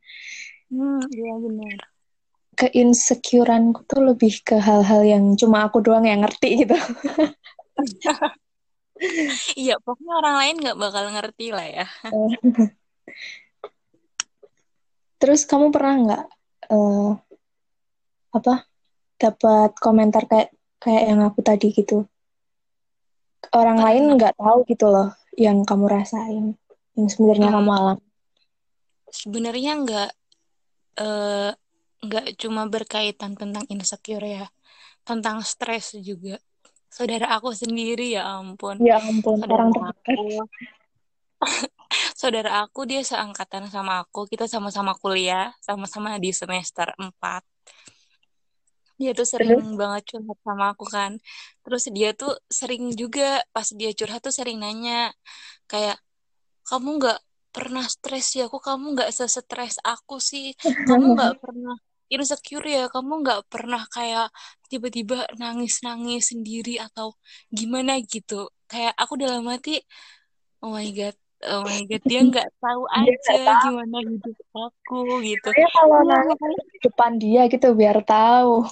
Hmm, 0.74 1.06
iya 1.14 1.32
bener. 1.38 1.78
Keinsecureanku 2.54 3.82
tuh 3.90 4.00
lebih 4.14 4.40
ke 4.46 4.56
hal-hal 4.58 5.02
yang 5.04 5.25
cuma 5.34 5.66
aku 5.66 5.82
doang 5.82 6.06
yang 6.06 6.23
ngerti 6.23 6.64
gitu 6.66 6.75
Iya, 9.58 9.75
pokoknya 9.82 10.12
orang 10.23 10.37
lain 10.38 10.56
nggak 10.62 10.78
bakal 10.78 11.04
ngerti 11.11 11.50
lah 11.50 11.66
ya. 11.66 11.87
terus 15.20 15.42
kamu 15.49 15.73
pernah 15.75 15.94
nggak 16.04 16.23
eh, 16.68 17.11
apa 18.34 18.54
dapat 19.16 19.70
komentar 19.80 20.28
kayak 20.28 20.52
kayak 20.82 21.02
yang 21.08 21.20
aku 21.25 21.40
tadi 21.40 21.73
gitu 21.73 22.04
orang 23.56 23.78
lain 23.80 24.02
Pernah. 24.04 24.16
nggak 24.20 24.34
tahu 24.37 24.58
gitu 24.68 24.87
loh 24.90 25.08
yang 25.34 25.64
kamu 25.64 25.84
rasain 25.88 26.44
yang 26.94 27.08
sebenarnya 27.08 27.49
Hmm, 27.49 27.56
kamu 27.56 27.70
alami 27.73 28.04
sebenarnya 29.08 29.73
nggak 29.80 30.11
eh, 31.00 31.50
nggak 32.06 32.38
cuma 32.40 32.68
berkaitan 32.68 33.34
tentang 33.34 33.64
insecure 33.73 34.25
ya, 34.25 34.46
tentang 35.02 35.40
stres 35.44 35.96
juga. 36.00 36.40
Saudara 36.92 37.34
aku 37.34 37.50
sendiri 37.50 38.14
ya 38.14 38.38
ampun, 38.38 38.78
ya 38.78 39.02
ampun 39.02 39.42
saudara 39.42 39.66
orang 39.66 39.90
aku, 39.90 40.46
saudara 42.20 42.50
aku 42.62 42.87
dia 42.87 43.02
seangkatan 43.02 43.66
sama 43.66 44.06
aku, 44.06 44.30
kita 44.30 44.46
sama-sama 44.46 44.94
kuliah, 44.94 45.50
sama-sama 45.58 46.14
di 46.23 46.30
semester 46.30 46.94
4. 46.94 47.42
Dia 48.94 49.11
tuh 49.11 49.26
sering 49.26 49.58
terus 49.58 49.75
banget 49.75 50.02
curhat 50.06 50.38
sama 50.46 50.64
aku 50.70 50.87
kan. 50.87 51.18
Terus 51.66 51.84
dia 51.90 52.14
tuh 52.14 52.38
sering 52.46 52.94
juga 52.94 53.42
pas 53.50 53.66
dia 53.75 53.90
curhat 53.90 54.23
tuh 54.23 54.30
sering 54.30 54.62
nanya 54.62 55.11
kayak 55.66 55.99
kamu 56.70 57.02
nggak 57.02 57.18
pernah 57.54 57.87
stres 57.87 58.34
ya 58.34 58.50
kok 58.50 58.62
kamu 58.66 58.99
nggak 58.99 59.11
sesetres 59.14 59.78
aku 59.78 60.18
sih 60.18 60.58
kamu 60.58 61.14
nggak 61.14 61.32
pernah 61.42 61.78
insecure 62.12 62.66
ya 62.66 62.84
kamu 62.92 63.25
nggak 63.25 63.40
pernah 63.52 63.82
kayak 63.90 64.28
tiba-tiba 64.68 65.28
nangis-nangis 65.40 66.32
sendiri 66.32 66.80
atau 66.82 67.16
gimana 67.52 68.00
gitu? 68.02 68.49
Kayak 68.68 68.94
aku 68.96 69.14
dalam 69.20 69.44
hati 69.49 69.80
oh 70.64 70.73
my 70.73 70.88
god 70.96 71.16
oh 71.52 71.61
my 71.64 71.80
god 71.84 72.02
dia 72.08 72.20
nggak 72.30 72.49
tahu 72.61 72.82
aja 72.88 73.14
tahu. 73.44 73.62
gimana 73.68 73.96
hidup 74.00 74.38
aku 74.56 75.00
gitu. 75.25 75.49
Saya 75.52 75.68
kalau 75.76 75.99
iya 76.04 76.16
nangis 76.32 76.66
di 76.73 76.78
depan 76.80 77.12
dia 77.20 77.42
gitu 77.52 77.68
biar 77.76 77.99
tahu. 78.04 78.64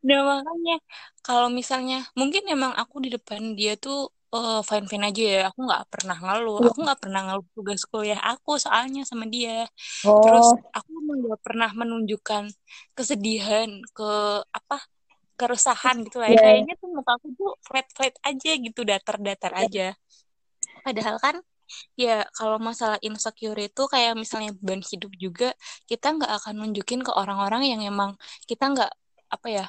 Nah, 0.00 0.20
makanya 0.24 0.80
kalau 1.20 1.52
misalnya 1.52 2.08
mungkin 2.16 2.48
emang 2.48 2.72
aku 2.72 3.04
di 3.04 3.12
depan 3.12 3.52
dia 3.52 3.76
tuh 3.76 4.08
eh, 4.34 4.60
fine-fine 4.66 5.04
aja 5.10 5.22
ya. 5.22 5.40
Aku 5.50 5.58
nggak 5.66 5.84
pernah 5.92 6.16
ngeluh. 6.18 6.58
Iya. 6.62 6.68
Aku 6.70 6.78
nggak 6.86 7.00
pernah 7.02 7.20
ngeluh 7.26 7.46
tugas 7.54 7.82
kuliah 7.86 8.20
aku 8.20 8.50
soalnya 8.56 9.02
sama 9.06 9.26
dia. 9.26 9.66
Terus 10.02 10.48
oh 10.54 10.58
aku 10.74 10.88
emang 10.94 11.18
nggak 11.26 11.40
pernah 11.42 11.70
menunjukkan 11.74 12.44
kesedihan 12.94 13.68
ke 13.90 14.10
apa 14.50 14.78
keresahan 15.40 16.04
gitu 16.04 16.20
lah 16.20 16.28
ya. 16.28 16.36
ya 16.36 16.42
Kayaknya 16.44 16.74
tuh 16.76 16.88
muka 16.92 17.12
aku 17.16 17.26
tuh 17.32 17.50
flat-flat 17.64 18.14
aja 18.20 18.50
gitu, 18.60 18.80
datar-datar 18.84 19.52
aja. 19.56 19.86
Padahal 20.84 21.16
kan 21.16 21.36
ya 21.94 22.26
kalau 22.34 22.58
masalah 22.58 22.98
insecure 22.98 23.56
itu 23.58 23.82
kayak 23.86 24.18
misalnya 24.18 24.50
beban 24.58 24.82
hidup 24.82 25.12
juga 25.14 25.54
kita 25.86 26.18
nggak 26.18 26.32
akan 26.42 26.54
nunjukin 26.66 27.00
ke 27.06 27.12
orang-orang 27.14 27.62
yang 27.70 27.80
emang 27.86 28.18
kita 28.50 28.66
nggak 28.74 28.90
apa 29.30 29.46
ya 29.46 29.66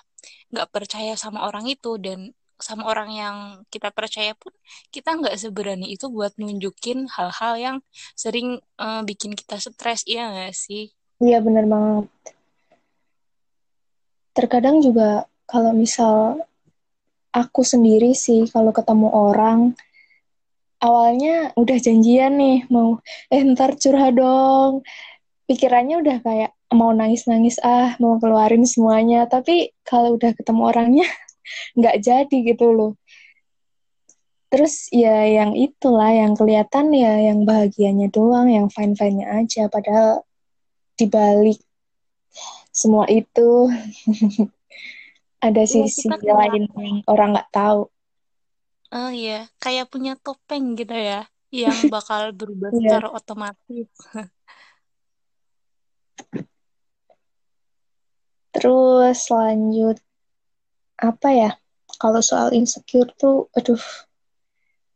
nggak 0.49 0.67
percaya 0.73 1.13
sama 1.13 1.45
orang 1.45 1.69
itu 1.69 2.01
dan 2.01 2.33
sama 2.61 2.87
orang 2.87 3.09
yang 3.11 3.35
kita 3.73 3.89
percaya 3.89 4.33
pun 4.37 4.53
kita 4.93 5.17
nggak 5.17 5.35
seberani 5.37 5.91
itu 5.91 6.07
buat 6.07 6.33
nunjukin 6.37 7.09
hal-hal 7.09 7.53
yang 7.57 7.77
sering 8.13 8.61
eh, 8.79 9.01
bikin 9.05 9.33
kita 9.33 9.57
stres 9.57 10.05
iya 10.07 10.29
nggak 10.31 10.55
sih? 10.55 10.93
Iya 11.21 11.37
bener 11.45 11.69
banget. 11.69 12.05
Terkadang 14.33 14.81
juga 14.81 15.27
kalau 15.45 15.75
misal 15.75 16.41
aku 17.31 17.61
sendiri 17.63 18.11
sih 18.15 18.47
kalau 18.51 18.75
ketemu 18.75 19.07
orang 19.11 19.59
awalnya 20.81 21.53
udah 21.55 21.77
janjian 21.77 22.35
nih 22.35 22.65
mau 22.73 22.99
eh 23.29 23.41
ntar 23.53 23.77
curhat 23.77 24.17
dong. 24.17 24.81
Pikirannya 25.45 25.99
udah 26.01 26.17
kayak 26.23 26.51
mau 26.71 26.95
nangis-nangis 26.95 27.59
ah 27.61 27.93
mau 28.01 28.17
keluarin 28.17 28.65
semuanya. 28.65 29.29
Tapi 29.29 29.75
kalau 29.85 30.17
udah 30.17 30.31
ketemu 30.33 30.61
orangnya 30.65 31.07
nggak 31.77 31.95
jadi 32.01 32.37
gitu 32.51 32.65
loh 32.71 32.91
terus 34.51 34.91
ya 34.91 35.23
yang 35.23 35.55
itulah 35.55 36.11
yang 36.11 36.35
kelihatan 36.35 36.91
ya 36.91 37.31
yang 37.31 37.47
bahagianya 37.47 38.11
doang 38.11 38.51
yang 38.51 38.67
fine-fine-nya 38.67 39.27
aja 39.39 39.71
padahal 39.71 40.27
dibalik 40.99 41.59
semua 42.71 43.07
itu 43.07 43.71
ada 45.45 45.61
Iya, 45.65 45.87
sisi 45.87 46.07
lain 46.11 46.67
yang 46.77 46.97
orang 47.07 47.33
nggak 47.33 47.49
tahu. 47.49 47.89
oh 48.91 49.09
iya, 49.09 49.47
kayak 49.57 49.87
punya 49.89 50.13
topeng 50.19 50.75
gitu 50.75 50.93
ya, 50.93 51.25
yang 51.63 51.87
bakal 51.87 52.29
berubah 52.35 52.69
Iya. 52.75 52.77
secara 52.77 53.07
otomatis. 53.11 53.89
Terus 58.51 59.19
lanjut 59.31 59.97
apa 61.09 61.29
ya? 61.33 61.49
Kalau 62.01 62.21
soal 62.29 62.49
insecure 62.59 63.09
tuh, 63.21 63.49
aduh, 63.57 63.81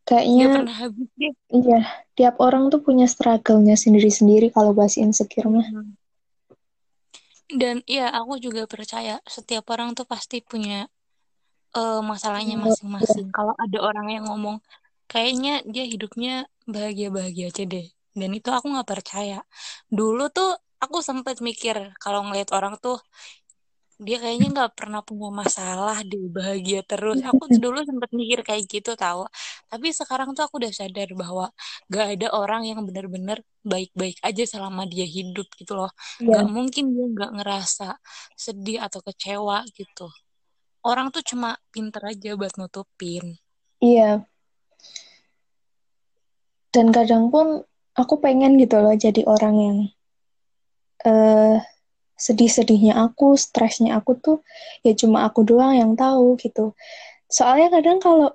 kayaknya 0.08 0.48
Gak 0.48 0.58
pernah 0.58 0.78
habis 0.86 1.10
deh. 1.20 1.34
iya, 1.60 1.80
tiap 2.18 2.36
orang 2.46 2.64
tuh 2.74 2.80
punya 2.88 3.06
struggle-nya 3.10 3.76
sendiri-sendiri 3.84 4.48
kalau 4.56 4.72
bahas 4.78 4.96
insecure 5.02 5.50
mah. 5.50 5.68
Hmm. 5.68 5.94
Dan 7.62 7.86
iya, 7.86 8.10
aku 8.10 8.42
juga 8.42 8.66
percaya 8.66 9.22
setiap 9.36 9.70
orang 9.74 9.94
tuh 9.98 10.06
pasti 10.10 10.42
punya 10.42 10.90
eh, 11.78 12.02
masalahnya 12.12 12.56
Iya, 12.58 12.64
masing-masing. 12.66 13.28
Kalau 13.38 13.54
ada 13.64 13.78
orang 13.88 14.08
yang 14.16 14.26
ngomong, 14.30 14.58
kayaknya 15.12 15.62
dia 15.74 15.86
hidupnya 15.86 16.50
bahagia-bahagia 16.66 17.46
aja 17.54 17.64
deh. 17.74 17.88
Dan 18.20 18.30
itu 18.38 18.50
aku 18.50 18.66
nggak 18.74 18.90
percaya. 18.90 19.40
Dulu 19.92 20.24
tuh 20.34 20.50
aku 20.84 20.98
sempat 21.06 21.38
mikir 21.44 21.76
kalau 22.04 22.26
ngeliat 22.26 22.50
orang 22.58 22.74
tuh 22.82 22.98
dia 23.96 24.18
kayaknya 24.20 24.48
nggak 24.52 24.72
pernah 24.75 25.00
punya 25.00 25.32
masalah 25.32 26.04
deh 26.04 26.28
bahagia 26.28 26.84
terus. 26.84 27.20
Aku 27.24 27.48
dulu 27.64 27.80
sempet 27.84 28.12
mikir 28.12 28.44
kayak 28.44 28.68
gitu 28.68 28.94
tahu 29.00 29.25
tapi 29.75 29.92
sekarang 29.92 30.32
tuh 30.38 30.46
aku 30.46 30.62
udah 30.62 30.72
sadar 30.72 31.10
bahwa 31.18 31.50
gak 31.90 32.16
ada 32.16 32.28
orang 32.32 32.70
yang 32.70 32.80
bener-bener 32.86 33.42
baik-baik 33.66 34.22
aja 34.22 34.44
selama 34.46 34.86
dia 34.86 35.04
hidup 35.04 35.50
gitu 35.58 35.74
loh. 35.75 35.92
Iya, 36.22 36.42
gak 36.42 36.46
mungkin 36.48 36.94
dia 36.94 37.06
nggak 37.12 37.32
ngerasa 37.42 37.98
sedih 38.38 38.80
atau 38.86 39.02
kecewa 39.02 39.66
gitu. 39.74 40.08
Orang 40.86 41.10
tuh 41.10 41.25
cuma 41.25 41.58
pinter 41.74 42.00
aja 42.06 42.38
buat 42.38 42.54
nutupin. 42.62 43.36
Iya. 43.82 44.24
Dan 46.70 46.94
kadang 46.94 47.34
pun 47.34 47.66
aku 47.98 48.22
pengen 48.22 48.56
gitu 48.62 48.80
loh 48.80 48.94
jadi 48.94 49.24
orang 49.25 49.56
yang 49.58 49.78
eh 51.06 51.58
sedih-sedihnya 52.15 52.95
aku, 52.95 53.36
stresnya 53.36 54.00
aku 54.00 54.15
tuh 54.19 54.38
ya 54.81 54.95
cuma 54.95 55.27
aku 55.27 55.43
doang 55.43 55.75
yang 55.75 55.91
tahu 56.00 56.39
gitu. 56.39 56.72
Soalnya 57.27 57.79
kadang 57.79 58.00
kalau 58.00 58.31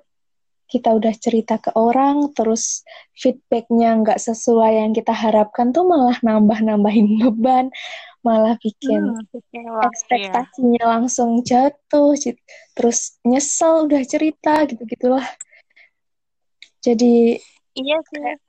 kita 0.71 0.95
udah 0.95 1.11
cerita 1.19 1.59
ke 1.59 1.75
orang, 1.75 2.31
terus 2.31 2.87
feedbacknya 3.19 3.99
nggak 3.99 4.23
sesuai 4.23 4.79
yang 4.79 4.95
kita 4.95 5.11
harapkan 5.11 5.75
tuh 5.75 5.83
malah 5.83 6.15
nambah-nambahin 6.23 7.11
beban, 7.27 7.67
malah 8.23 8.55
bikin 8.63 9.17
hmm, 9.17 9.27
kecewa 9.33 9.81
ya 9.83 9.89
ekspektasinya 9.91 10.83
langsung 10.87 11.43
jatuh, 11.43 12.15
terus 12.71 13.19
nyesel 13.27 13.91
udah 13.91 14.01
cerita 14.07 14.63
gitu-gitulah. 14.63 15.27
Jadi 16.79 17.37
iya 17.79 17.95
sih 18.09 18.19
kayak 18.23 18.39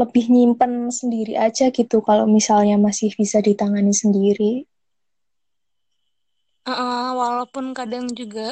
lebih 0.00 0.24
nyimpen 0.34 0.72
sendiri 1.00 1.34
aja 1.46 1.64
gitu 1.78 1.96
kalau 2.08 2.24
misalnya 2.36 2.76
masih 2.86 3.10
bisa 3.20 3.38
ditangani 3.46 3.94
sendiri. 4.02 4.52
Heeh, 6.68 7.08
walaupun 7.20 7.64
kadang 7.78 8.06
juga 8.20 8.46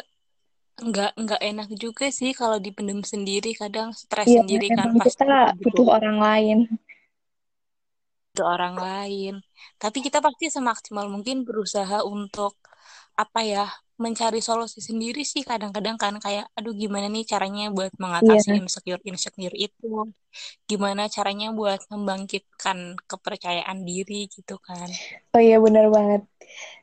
nggak 0.89 1.11
nggak 1.23 1.41
enak 1.51 1.69
juga 1.85 2.07
sih 2.19 2.31
kalau 2.41 2.59
dipendam 2.67 3.01
sendiri 3.13 3.51
kadang 3.63 3.89
stres 4.03 4.29
Iya, 4.31 4.41
sendiri 4.41 4.67
kan 4.79 4.91
pasti 5.01 5.17
kita 5.19 5.25
kita 5.25 5.53
butuh 5.63 5.63
butuh 5.65 5.87
orang 5.97 6.17
lain. 6.27 6.59
ke 8.37 8.43
orang 8.55 8.75
lain. 8.87 9.33
Tapi 9.83 9.99
kita 10.07 10.19
pasti 10.27 10.47
semaksimal 10.57 11.07
mungkin 11.15 11.37
berusaha 11.47 12.03
untuk 12.15 12.53
apa 13.23 13.41
ya, 13.47 13.65
mencari 13.95 14.43
solusi 14.43 14.83
sendiri 14.83 15.23
sih 15.23 15.47
kadang-kadang 15.47 15.95
kan 15.95 16.19
kayak 16.19 16.51
aduh 16.59 16.75
gimana 16.75 17.07
nih 17.07 17.23
caranya 17.23 17.71
buat 17.71 17.95
mengatasi 17.95 18.51
Iya. 18.51 18.59
insecure-insecure 18.67 19.55
itu. 19.55 20.11
Gimana 20.67 21.07
caranya 21.07 21.55
buat 21.55 21.79
membangkitkan 21.87 22.99
kepercayaan 23.07 23.87
diri 23.87 24.27
gitu 24.27 24.59
kan. 24.59 24.90
Oh 25.31 25.42
iya 25.42 25.62
benar 25.62 25.87
banget. 25.95 26.27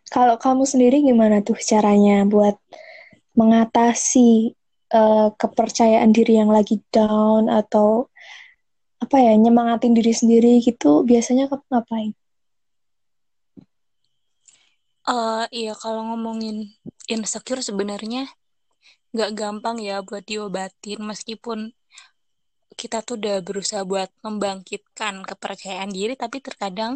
Kalau 0.08 0.40
kamu 0.40 0.64
sendiri 0.64 1.04
gimana 1.04 1.44
tuh 1.44 1.60
caranya 1.60 2.24
buat 2.24 2.56
mengatasi 3.36 4.56
eh, 4.92 5.30
kepercayaan 5.36 6.12
diri 6.16 6.40
yang 6.40 6.52
lagi 6.52 6.80
down 6.96 7.52
atau 7.52 8.08
apa 9.04 9.18
ya 9.20 9.34
nyemangatin 9.36 9.92
diri 9.92 10.16
sendiri 10.16 10.64
gitu? 10.64 11.04
Biasanya 11.04 11.52
kamu 11.52 11.64
ngapain? 11.76 12.12
Eh 15.12 15.44
iya 15.60 15.74
kalau 15.74 16.02
ngomongin 16.14 16.56
insecure 17.13 17.62
sebenarnya 17.69 18.24
nggak 19.13 19.32
gampang 19.39 19.78
ya 19.88 19.95
buat 20.08 20.24
diobatin 20.30 21.00
meskipun 21.12 21.60
kita 22.80 22.97
tuh 23.06 23.15
udah 23.19 23.36
berusaha 23.47 23.84
buat 23.91 24.10
membangkitkan 24.26 25.28
kepercayaan 25.30 25.91
diri 25.91 26.13
tapi 26.15 26.38
terkadang 26.47 26.93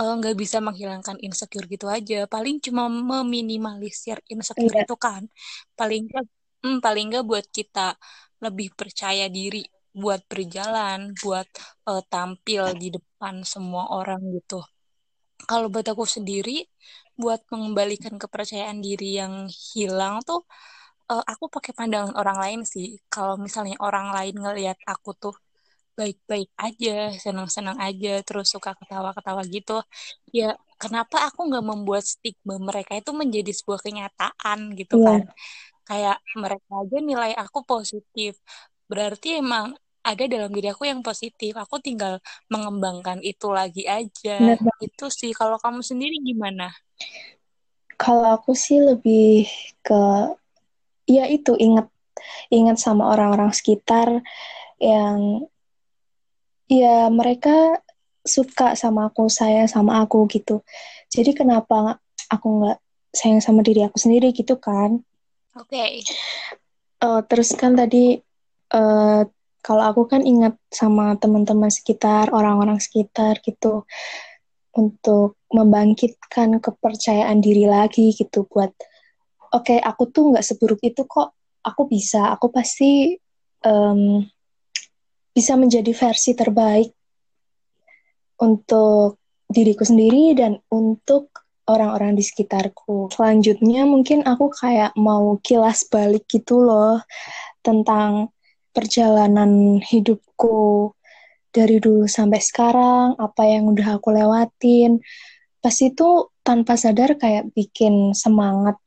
eh, 0.00 0.12
nggak 0.18 0.36
bisa 0.42 0.58
menghilangkan 0.66 1.18
insecure 1.26 1.66
gitu 1.74 1.86
aja. 1.90 2.24
Paling 2.34 2.56
cuma 2.64 2.88
meminimalisir 2.88 4.18
insecure 4.32 4.72
Iya, 4.72 4.84
itu 4.86 4.96
kan. 5.06 5.22
Paling 5.78 6.02
nggak, 6.08 6.26
hmm, 6.64 6.78
paling 6.84 7.04
nggak 7.10 7.24
buat 7.30 7.46
kita 7.58 7.96
lebih 8.44 8.68
percaya 8.78 9.26
diri 9.28 9.62
buat 9.92 10.20
berjalan, 10.32 11.12
buat 11.22 11.48
eh, 11.90 12.02
tampil 12.12 12.62
di 12.82 12.88
depan 12.96 13.34
semua 13.44 13.84
orang 13.98 14.20
gitu. 14.36 14.62
Kalau 15.50 15.66
buat 15.74 15.86
aku 15.92 16.04
sendiri, 16.06 16.64
buat 17.20 17.40
mengembalikan 17.52 18.14
kepercayaan 18.22 18.78
diri 18.86 19.20
yang 19.20 19.34
hilang 19.74 20.14
tuh, 20.28 20.40
eh, 21.12 21.22
aku 21.32 21.44
pakai 21.54 21.72
pandangan 21.78 22.14
orang 22.20 22.38
lain 22.44 22.60
sih. 22.74 22.86
Kalau 23.12 23.34
misalnya 23.46 23.76
orang 23.86 24.06
lain 24.16 24.34
ngelihat 24.42 24.78
aku 24.92 25.10
tuh 25.22 25.34
baik-baik 25.98 26.50
aja, 26.66 26.90
senang-senang 27.24 27.78
aja, 27.86 28.10
terus 28.26 28.46
suka 28.54 28.70
ketawa-ketawa 28.80 29.42
gitu. 29.56 29.72
Ya, 30.38 30.46
kenapa 30.82 31.16
aku 31.28 31.40
nggak 31.48 31.64
membuat 31.70 32.04
stigma 32.14 32.54
mereka 32.68 32.92
itu 33.00 33.10
menjadi 33.22 33.50
sebuah 33.58 33.80
kenyataan 33.86 34.58
gitu 34.80 34.96
kan? 35.06 35.20
iya, 35.20 35.34
Kayak 35.88 36.16
mereka 36.42 36.70
aja 36.82 36.96
nilai 37.10 37.32
aku 37.42 37.58
positif. 37.70 38.32
Berarti 38.90 39.28
emang 39.42 39.66
ada 40.02 40.24
dalam 40.26 40.50
diri 40.50 40.68
aku 40.70 40.84
yang 40.86 41.00
positif. 41.00 41.54
Aku 41.54 41.78
tinggal 41.78 42.18
mengembangkan 42.50 43.22
itu 43.22 43.48
lagi 43.50 43.86
aja. 43.86 44.38
benar 44.38 44.58
banget. 44.58 44.90
Itu 44.92 45.06
sih. 45.08 45.30
Kalau 45.32 45.56
kamu 45.62 45.80
sendiri 45.80 46.18
gimana? 46.22 46.74
Kalau 47.96 48.34
aku 48.34 48.52
sih 48.52 48.82
lebih 48.82 49.46
ke 49.86 50.02
ya 51.06 51.30
itu 51.30 51.54
ingat 51.54 51.86
ingat 52.50 52.78
sama 52.78 53.14
orang-orang 53.14 53.54
sekitar 53.54 54.22
yang 54.82 55.46
ya 56.66 57.06
mereka 57.10 57.78
suka 58.22 58.78
sama 58.78 59.10
aku, 59.10 59.26
sayang 59.26 59.70
sama 59.70 60.02
aku 60.02 60.26
gitu. 60.30 60.62
Jadi 61.10 61.34
kenapa 61.34 61.98
aku 62.30 62.46
nggak 62.62 62.78
sayang 63.14 63.42
sama 63.42 63.62
diri 63.62 63.82
aku 63.86 63.98
sendiri 63.98 64.30
gitu 64.34 64.58
kan? 64.58 65.02
Oke. 65.58 66.02
Eh, 67.02 67.20
terus 67.26 67.50
kan 67.58 67.74
tadi 67.74 68.16
eh, 68.72 69.22
kalau 69.62 69.86
aku 69.86 70.10
kan 70.10 70.26
ingat 70.26 70.58
sama 70.74 71.14
teman-teman 71.16 71.70
sekitar, 71.70 72.34
orang-orang 72.34 72.82
sekitar 72.82 73.38
gitu 73.46 73.86
untuk 74.74 75.38
membangkitkan 75.54 76.58
kepercayaan 76.58 77.38
diri 77.38 77.70
lagi 77.70 78.10
gitu 78.10 78.48
buat 78.50 78.72
oke 79.52 79.78
aku 79.78 80.02
tuh 80.10 80.34
nggak 80.34 80.44
seburuk 80.44 80.82
itu 80.82 81.06
kok, 81.06 81.30
aku 81.62 81.86
bisa, 81.86 82.34
aku 82.34 82.50
pasti 82.50 83.14
em, 83.62 84.26
bisa 85.30 85.54
menjadi 85.54 85.92
versi 85.94 86.34
terbaik 86.34 86.90
untuk 88.42 89.22
diriku 89.46 89.86
sendiri 89.86 90.34
dan 90.34 90.58
untuk 90.72 91.30
orang-orang 91.68 92.18
di 92.18 92.24
sekitarku. 92.24 93.12
Selanjutnya 93.14 93.86
mungkin 93.86 94.26
aku 94.26 94.50
kayak 94.50 94.96
mau 94.98 95.38
kilas 95.38 95.86
balik 95.86 96.26
gitu 96.26 96.58
loh 96.58 96.98
tentang 97.62 98.31
perjalanan 98.72 99.78
hidupku 99.78 100.90
dari 101.52 101.76
dulu 101.78 102.08
sampai 102.08 102.40
sekarang, 102.40 103.14
apa 103.20 103.42
yang 103.44 103.68
udah 103.68 104.00
aku 104.00 104.16
lewatin. 104.16 104.98
Pas 105.60 105.76
itu 105.78 106.32
tanpa 106.42 106.74
sadar 106.74 107.14
kayak 107.20 107.52
bikin 107.54 108.16
semangat 108.16 108.80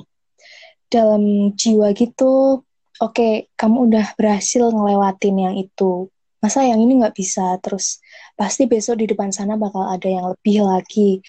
dalam 0.89 1.53
jiwa 1.55 1.93
gitu. 1.93 2.65
Oke, 2.99 3.53
kamu 3.55 3.91
udah 3.91 4.05
berhasil 4.17 4.65
ngelewatin 4.73 5.35
yang 5.37 5.55
itu. 5.55 6.09
Masa 6.41 6.65
yang 6.65 6.81
ini 6.81 6.99
nggak 6.99 7.15
bisa? 7.15 7.55
Terus 7.61 8.01
pasti 8.35 8.65
besok 8.67 8.99
di 9.01 9.05
depan 9.07 9.29
sana 9.31 9.55
bakal 9.55 9.85
ada 9.85 10.09
yang 10.09 10.25
lebih 10.33 10.65
lagi. 10.65 11.21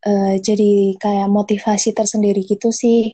Eh, 0.00 0.40
jadi 0.40 0.96
kayak 0.96 1.28
motivasi 1.28 1.92
tersendiri 1.92 2.42
gitu 2.44 2.72
sih. 2.72 3.12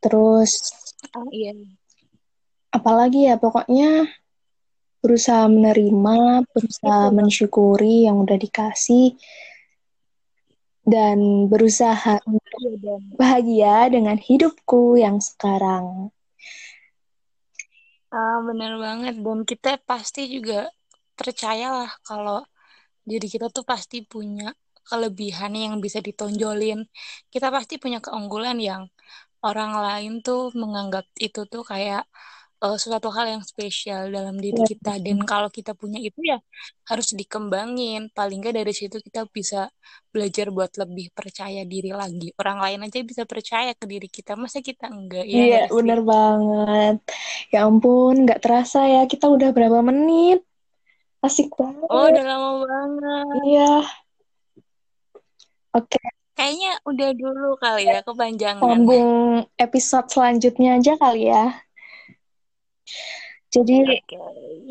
Terus 0.00 0.80
Oh 1.16 1.26
iya. 1.34 1.50
Apalagi 2.76 3.18
ya 3.28 3.34
pokoknya 3.44 3.86
berusaha 5.02 5.44
menerima, 5.54 6.44
berusaha 6.52 7.08
mensyukuri 7.18 8.06
yang 8.06 8.16
udah 8.24 8.36
dikasih. 8.44 9.16
dan 10.94 11.18
berusaha 11.52 12.14
untuk 12.26 12.60
Iya 12.60 12.94
bahagia 13.20 13.88
dengan 13.94 14.16
hidupku 14.18 14.98
yang 15.04 15.16
sekarang. 15.28 15.86
ah, 18.16 18.36
bener 18.48 18.72
banget 18.84 19.14
dan 19.24 19.40
kita 19.50 19.68
pasti 19.90 20.20
juga 20.34 20.56
percayalah 21.18 21.90
kalau 22.08 22.38
diri 23.10 23.26
kita 23.34 23.46
tuh 23.56 23.64
pasti 23.72 23.96
punya 24.14 24.46
kelebihan 24.88 25.52
yang 25.64 25.74
bisa 25.84 25.98
ditonjolin. 26.08 26.80
Kita 27.32 27.48
pasti 27.56 27.74
punya 27.82 27.98
keunggulan 28.04 28.58
yang 28.70 28.82
orang 29.48 29.72
lain 29.86 30.12
tuh 30.26 30.50
menganggap 30.62 31.06
itu 31.26 31.40
tuh 31.52 31.62
kayak 31.70 32.04
uh, 32.60 32.76
suatu 32.76 33.08
hal 33.12 33.26
yang 33.38 33.42
spesial 33.42 34.08
dalam 34.08 34.36
diri 34.36 34.56
Ya, 34.60 34.66
kita 34.68 34.92
dan 35.00 35.18
kalau 35.24 35.48
kita 35.48 35.72
punya 35.72 35.96
itu 36.00 36.20
ya 36.20 36.38
harus 36.86 37.12
dikembangin 37.12 38.12
paling 38.12 38.40
nggak 38.40 38.56
dari 38.60 38.72
situ 38.76 39.00
kita 39.00 39.24
bisa 39.30 39.68
belajar 40.12 40.52
buat 40.52 40.72
lebih 40.76 41.10
percaya 41.16 41.64
diri 41.64 41.90
lagi 41.92 42.30
orang 42.36 42.58
lain 42.60 42.80
aja 42.86 42.98
bisa 43.00 43.22
percaya 43.24 43.72
ke 43.72 43.84
diri 43.88 44.08
kita 44.10 44.36
masa 44.36 44.60
kita 44.60 44.90
enggak 44.90 45.24
ya 45.24 45.40
Iya, 45.40 45.60
bener 45.72 46.00
banget. 46.04 46.96
Ya 47.50 47.64
ampun, 47.66 48.26
nggak 48.28 48.40
terasa 48.44 48.84
ya. 48.86 49.02
Kita 49.08 49.26
udah 49.30 49.50
berapa 49.50 49.80
menit? 49.80 50.44
Asik 51.20 51.52
oh 51.56 51.64
banget. 51.64 52.16
udah 52.16 52.24
lama 52.24 52.50
banget 52.64 53.36
Iya, 53.44 53.70
oke. 55.72 56.00
kayaknya 56.32 56.72
udah 56.88 57.08
dulu 57.12 57.48
kali 57.60 57.84
ya 57.84 58.00
kepanjangan 58.00 58.64
Sambung 58.64 59.10
episode 59.56 60.08
selanjutnya 60.08 60.80
aja 60.80 60.92
kali 60.96 61.28
ya. 61.28 61.52
Jadi, 63.50 63.82
oke. 63.82 64.18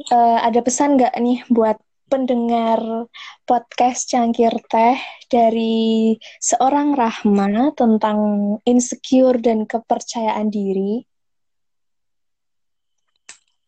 eh, 0.08 0.40
ada 0.40 0.60
pesan 0.64 0.96
nggak 0.96 1.14
nih 1.20 1.40
buat 1.52 1.76
pendengar 2.10 3.06
podcast 3.46 4.10
Cangkir 4.10 4.56
Teh 4.66 4.98
dari 5.30 6.18
seorang 6.42 6.98
Rahma 6.98 7.76
tentang 7.78 8.20
insecure 8.66 9.38
dan 9.38 9.70
kepercayaan 9.70 10.50
diri? 10.50 11.06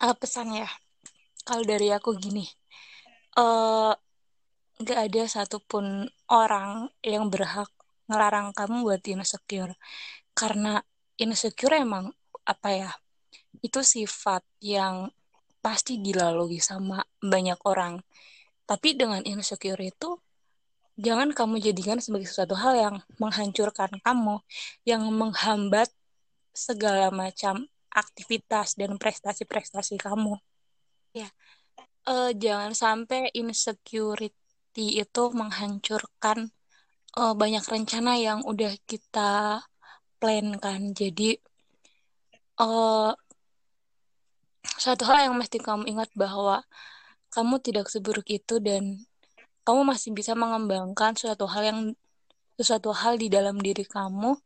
Ah, 0.01 0.17
pesan 0.17 0.57
ya. 0.57 0.65
Kalau 1.45 1.61
dari 1.61 1.93
aku 1.93 2.17
gini 2.17 2.45
eh 3.31 3.93
nggak 4.81 4.99
ada 5.07 5.23
satupun 5.29 6.09
orang 6.27 6.89
yang 7.05 7.29
berhak 7.29 7.69
ngelarang 8.09 8.51
kamu 8.57 8.81
buat 8.87 9.03
insecure. 9.05 9.77
Karena 10.33 10.81
insecure 11.21 11.77
emang 11.77 12.09
apa 12.47 12.69
ya 12.73 12.91
itu 13.59 13.83
sifat 13.83 14.41
yang 14.63 15.11
pasti 15.59 15.99
dilalui 15.99 16.63
sama 16.63 17.03
banyak 17.19 17.59
orang. 17.67 17.99
Tapi 18.65 18.95
dengan 18.95 19.21
insecure 19.27 19.83
itu 19.83 20.15
jangan 20.95 21.35
kamu 21.35 21.59
jadikan 21.59 21.99
sebagai 21.99 22.31
sesuatu 22.31 22.55
hal 22.55 22.73
yang 22.79 22.95
menghancurkan 23.19 23.91
kamu 23.99 24.39
yang 24.87 25.03
menghambat 25.11 25.91
segala 26.55 27.11
macam 27.11 27.67
aktivitas 27.91 28.79
dan 28.79 28.95
prestasi-prestasi 28.95 29.99
kamu. 29.99 30.39
Ya 31.11 31.27
eh, 32.07 32.31
jangan 32.37 32.73
sampai 32.73 33.29
insecurity 33.33 34.87
itu 35.03 35.23
menghancurkan 35.33 36.49
eh, 37.19 37.33
banyak 37.41 37.63
rencana 37.73 38.11
yang 38.17 38.39
udah 38.45 38.73
kita 38.89 39.61
plankan. 40.21 40.79
Jadi 40.99 41.37
eh, 42.61 43.11
satu 44.63 45.03
hal 45.09 45.29
yang 45.29 45.35
mesti 45.37 45.57
kamu 45.61 45.83
ingat 45.91 46.09
bahwa 46.13 46.65
kamu 47.33 47.55
tidak 47.63 47.87
seburuk 47.93 48.27
itu 48.29 48.59
dan 48.59 48.83
kamu 49.65 49.81
masih 49.91 50.11
bisa 50.11 50.33
mengembangkan 50.35 51.13
suatu 51.15 51.45
hal 51.47 51.63
yang 51.69 51.79
sesuatu 52.59 52.91
hal 52.93 53.17
di 53.17 53.27
dalam 53.31 53.57
diri 53.61 53.85
kamu. 53.85 54.37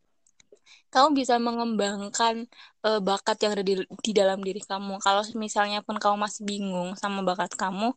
Kamu 0.94 1.10
bisa 1.20 1.36
mengembangkan 1.38 2.48
eh, 2.88 3.00
bakat 3.04 3.38
yang 3.44 3.52
ada 3.56 3.66
di, 3.70 3.74
di 4.06 4.12
dalam 4.16 4.40
diri 4.48 4.62
kamu. 4.64 4.98
Kalau 5.04 5.22
misalnya 5.36 5.84
pun 5.84 5.96
kamu 6.00 6.16
masih 6.26 6.42
bingung 6.48 6.96
sama 6.96 7.20
bakat 7.28 7.52
kamu, 7.60 7.92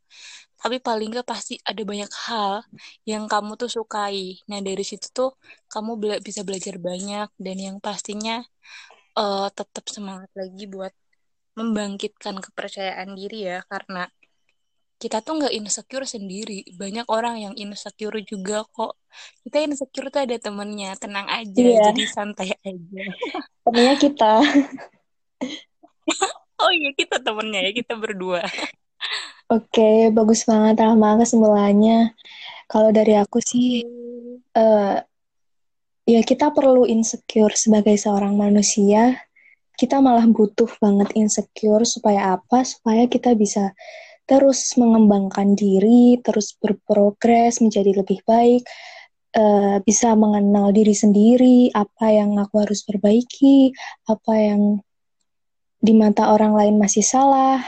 tapi 0.61 0.77
paling 0.83 1.09
nggak 1.15 1.27
pasti 1.33 1.55
ada 1.63 1.83
banyak 1.87 2.11
hal 2.27 2.67
yang 3.11 3.25
kamu 3.31 3.55
tuh 3.61 3.71
sukai. 3.71 4.43
Nah, 4.51 4.61
dari 4.65 4.83
situ 4.83 5.07
tuh 5.15 5.31
kamu 5.73 5.91
bela- 6.01 6.23
bisa 6.29 6.43
belajar 6.49 6.75
banyak 6.89 7.29
dan 7.39 7.57
yang 7.67 7.77
pastinya 7.87 8.43
eh, 9.19 9.47
tetap 9.59 9.85
semangat 9.95 10.31
lagi 10.41 10.65
buat 10.75 10.93
membangkitkan 11.59 12.39
kepercayaan 12.39 13.19
diri 13.19 13.51
ya, 13.51 13.59
karena 13.67 14.07
kita 14.99 15.23
tuh 15.23 15.39
nggak 15.39 15.55
insecure 15.55 16.07
sendiri. 16.07 16.67
Banyak 16.75 17.07
orang 17.07 17.39
yang 17.39 17.55
insecure 17.55 18.19
juga 18.23 18.67
kok. 18.67 18.99
Kita 19.47 19.63
insecure 19.63 20.11
tuh 20.11 20.27
ada 20.27 20.37
temennya, 20.39 20.95
tenang 20.99 21.27
aja, 21.31 21.55
Iya, 21.55 21.91
jadi 21.91 22.03
santai 22.07 22.51
aja. 22.63 23.03
temennya 23.67 23.95
kita. 23.99 24.33
Oh 26.59 26.75
iya, 26.75 26.91
kita 26.91 27.23
temennya 27.23 27.71
ya, 27.71 27.73
kita 27.73 27.95
berdua. 27.95 28.43
Oke, 29.55 30.11
bagus 30.11 30.43
banget 30.43 30.83
Rahma 30.83 31.15
kesimpulannya. 31.23 32.13
Kalau 32.67 32.91
dari 32.91 33.15
aku 33.15 33.39
sih, 33.39 33.87
eh, 34.59 34.97
ya 36.03 36.21
kita 36.27 36.51
perlu 36.51 36.83
insecure 36.91 37.55
sebagai 37.55 37.95
seorang 37.95 38.35
manusia. 38.35 39.23
Kita 39.79 40.03
malah 40.03 40.27
butuh 40.27 40.67
banget 40.83 41.15
insecure 41.15 41.87
supaya 41.87 42.35
apa? 42.35 42.67
Supaya 42.67 43.07
kita 43.07 43.39
bisa 43.39 43.71
terus 44.29 44.75
mengembangkan 44.77 45.55
diri, 45.55 46.19
terus 46.21 46.53
berprogres 46.59 47.65
menjadi 47.65 48.03
lebih 48.03 48.21
baik, 48.27 48.67
eh, 49.39 49.79
bisa 49.87 50.13
mengenal 50.19 50.75
diri 50.75 50.93
sendiri, 50.93 51.73
apa 51.73 52.13
yang 52.13 52.37
aku 52.37 52.61
harus 52.61 52.83
perbaiki, 52.85 53.73
apa 54.11 54.33
yang 54.37 54.63
di 55.79 55.95
mata 55.95 56.35
orang 56.35 56.59
lain 56.59 56.77
masih 56.77 57.07
salah. 57.07 57.63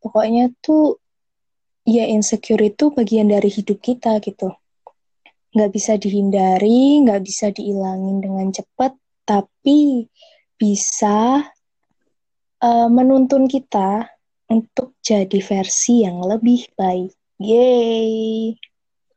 Pokoknya 0.00 0.54
tuh 0.62 1.02
ya 1.82 2.06
insecure 2.06 2.62
itu 2.62 2.94
bagian 2.94 3.28
dari 3.28 3.50
hidup 3.50 3.82
kita 3.82 4.22
gitu. 4.22 4.54
Nggak 5.52 5.70
bisa 5.74 5.92
dihindari, 5.98 7.02
nggak 7.02 7.20
bisa 7.20 7.50
dihilangin 7.50 8.22
dengan 8.22 8.48
cepat, 8.54 8.94
tapi 9.26 10.06
bisa 10.56 11.46
uh, 12.60 12.88
menuntun 12.88 13.46
kita 13.46 14.08
untuk 14.48 14.94
jadi 15.02 15.38
versi 15.42 16.06
yang 16.06 16.22
lebih 16.22 16.66
baik. 16.78 17.12
Yeay. 17.36 18.54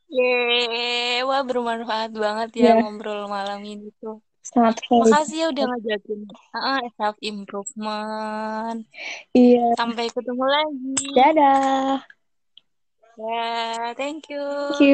Yeay, 0.10 1.22
wah 1.22 1.46
bermanfaat 1.46 2.12
banget 2.18 2.50
ya 2.58 2.74
Ya, 2.74 2.82
ngobrol 2.82 3.30
malam 3.30 3.62
ini 3.62 3.94
tuh. 4.02 4.20
sangat. 4.42 4.82
Makasih 4.90 5.38
ya 5.38 5.48
udah 5.54 5.66
ngajakin 5.70 6.20
ah, 6.58 6.82
self 6.98 7.18
improvement. 7.22 8.90
Iya, 9.38 9.78
Sampai 9.78 10.10
ketemu 10.10 10.46
lagi. 10.50 10.98
dadah. 11.14 12.02
Ya, 13.20 13.94
thank 14.00 14.32
you. 14.32 14.42
Thank 14.42 14.80
you. 14.82 14.88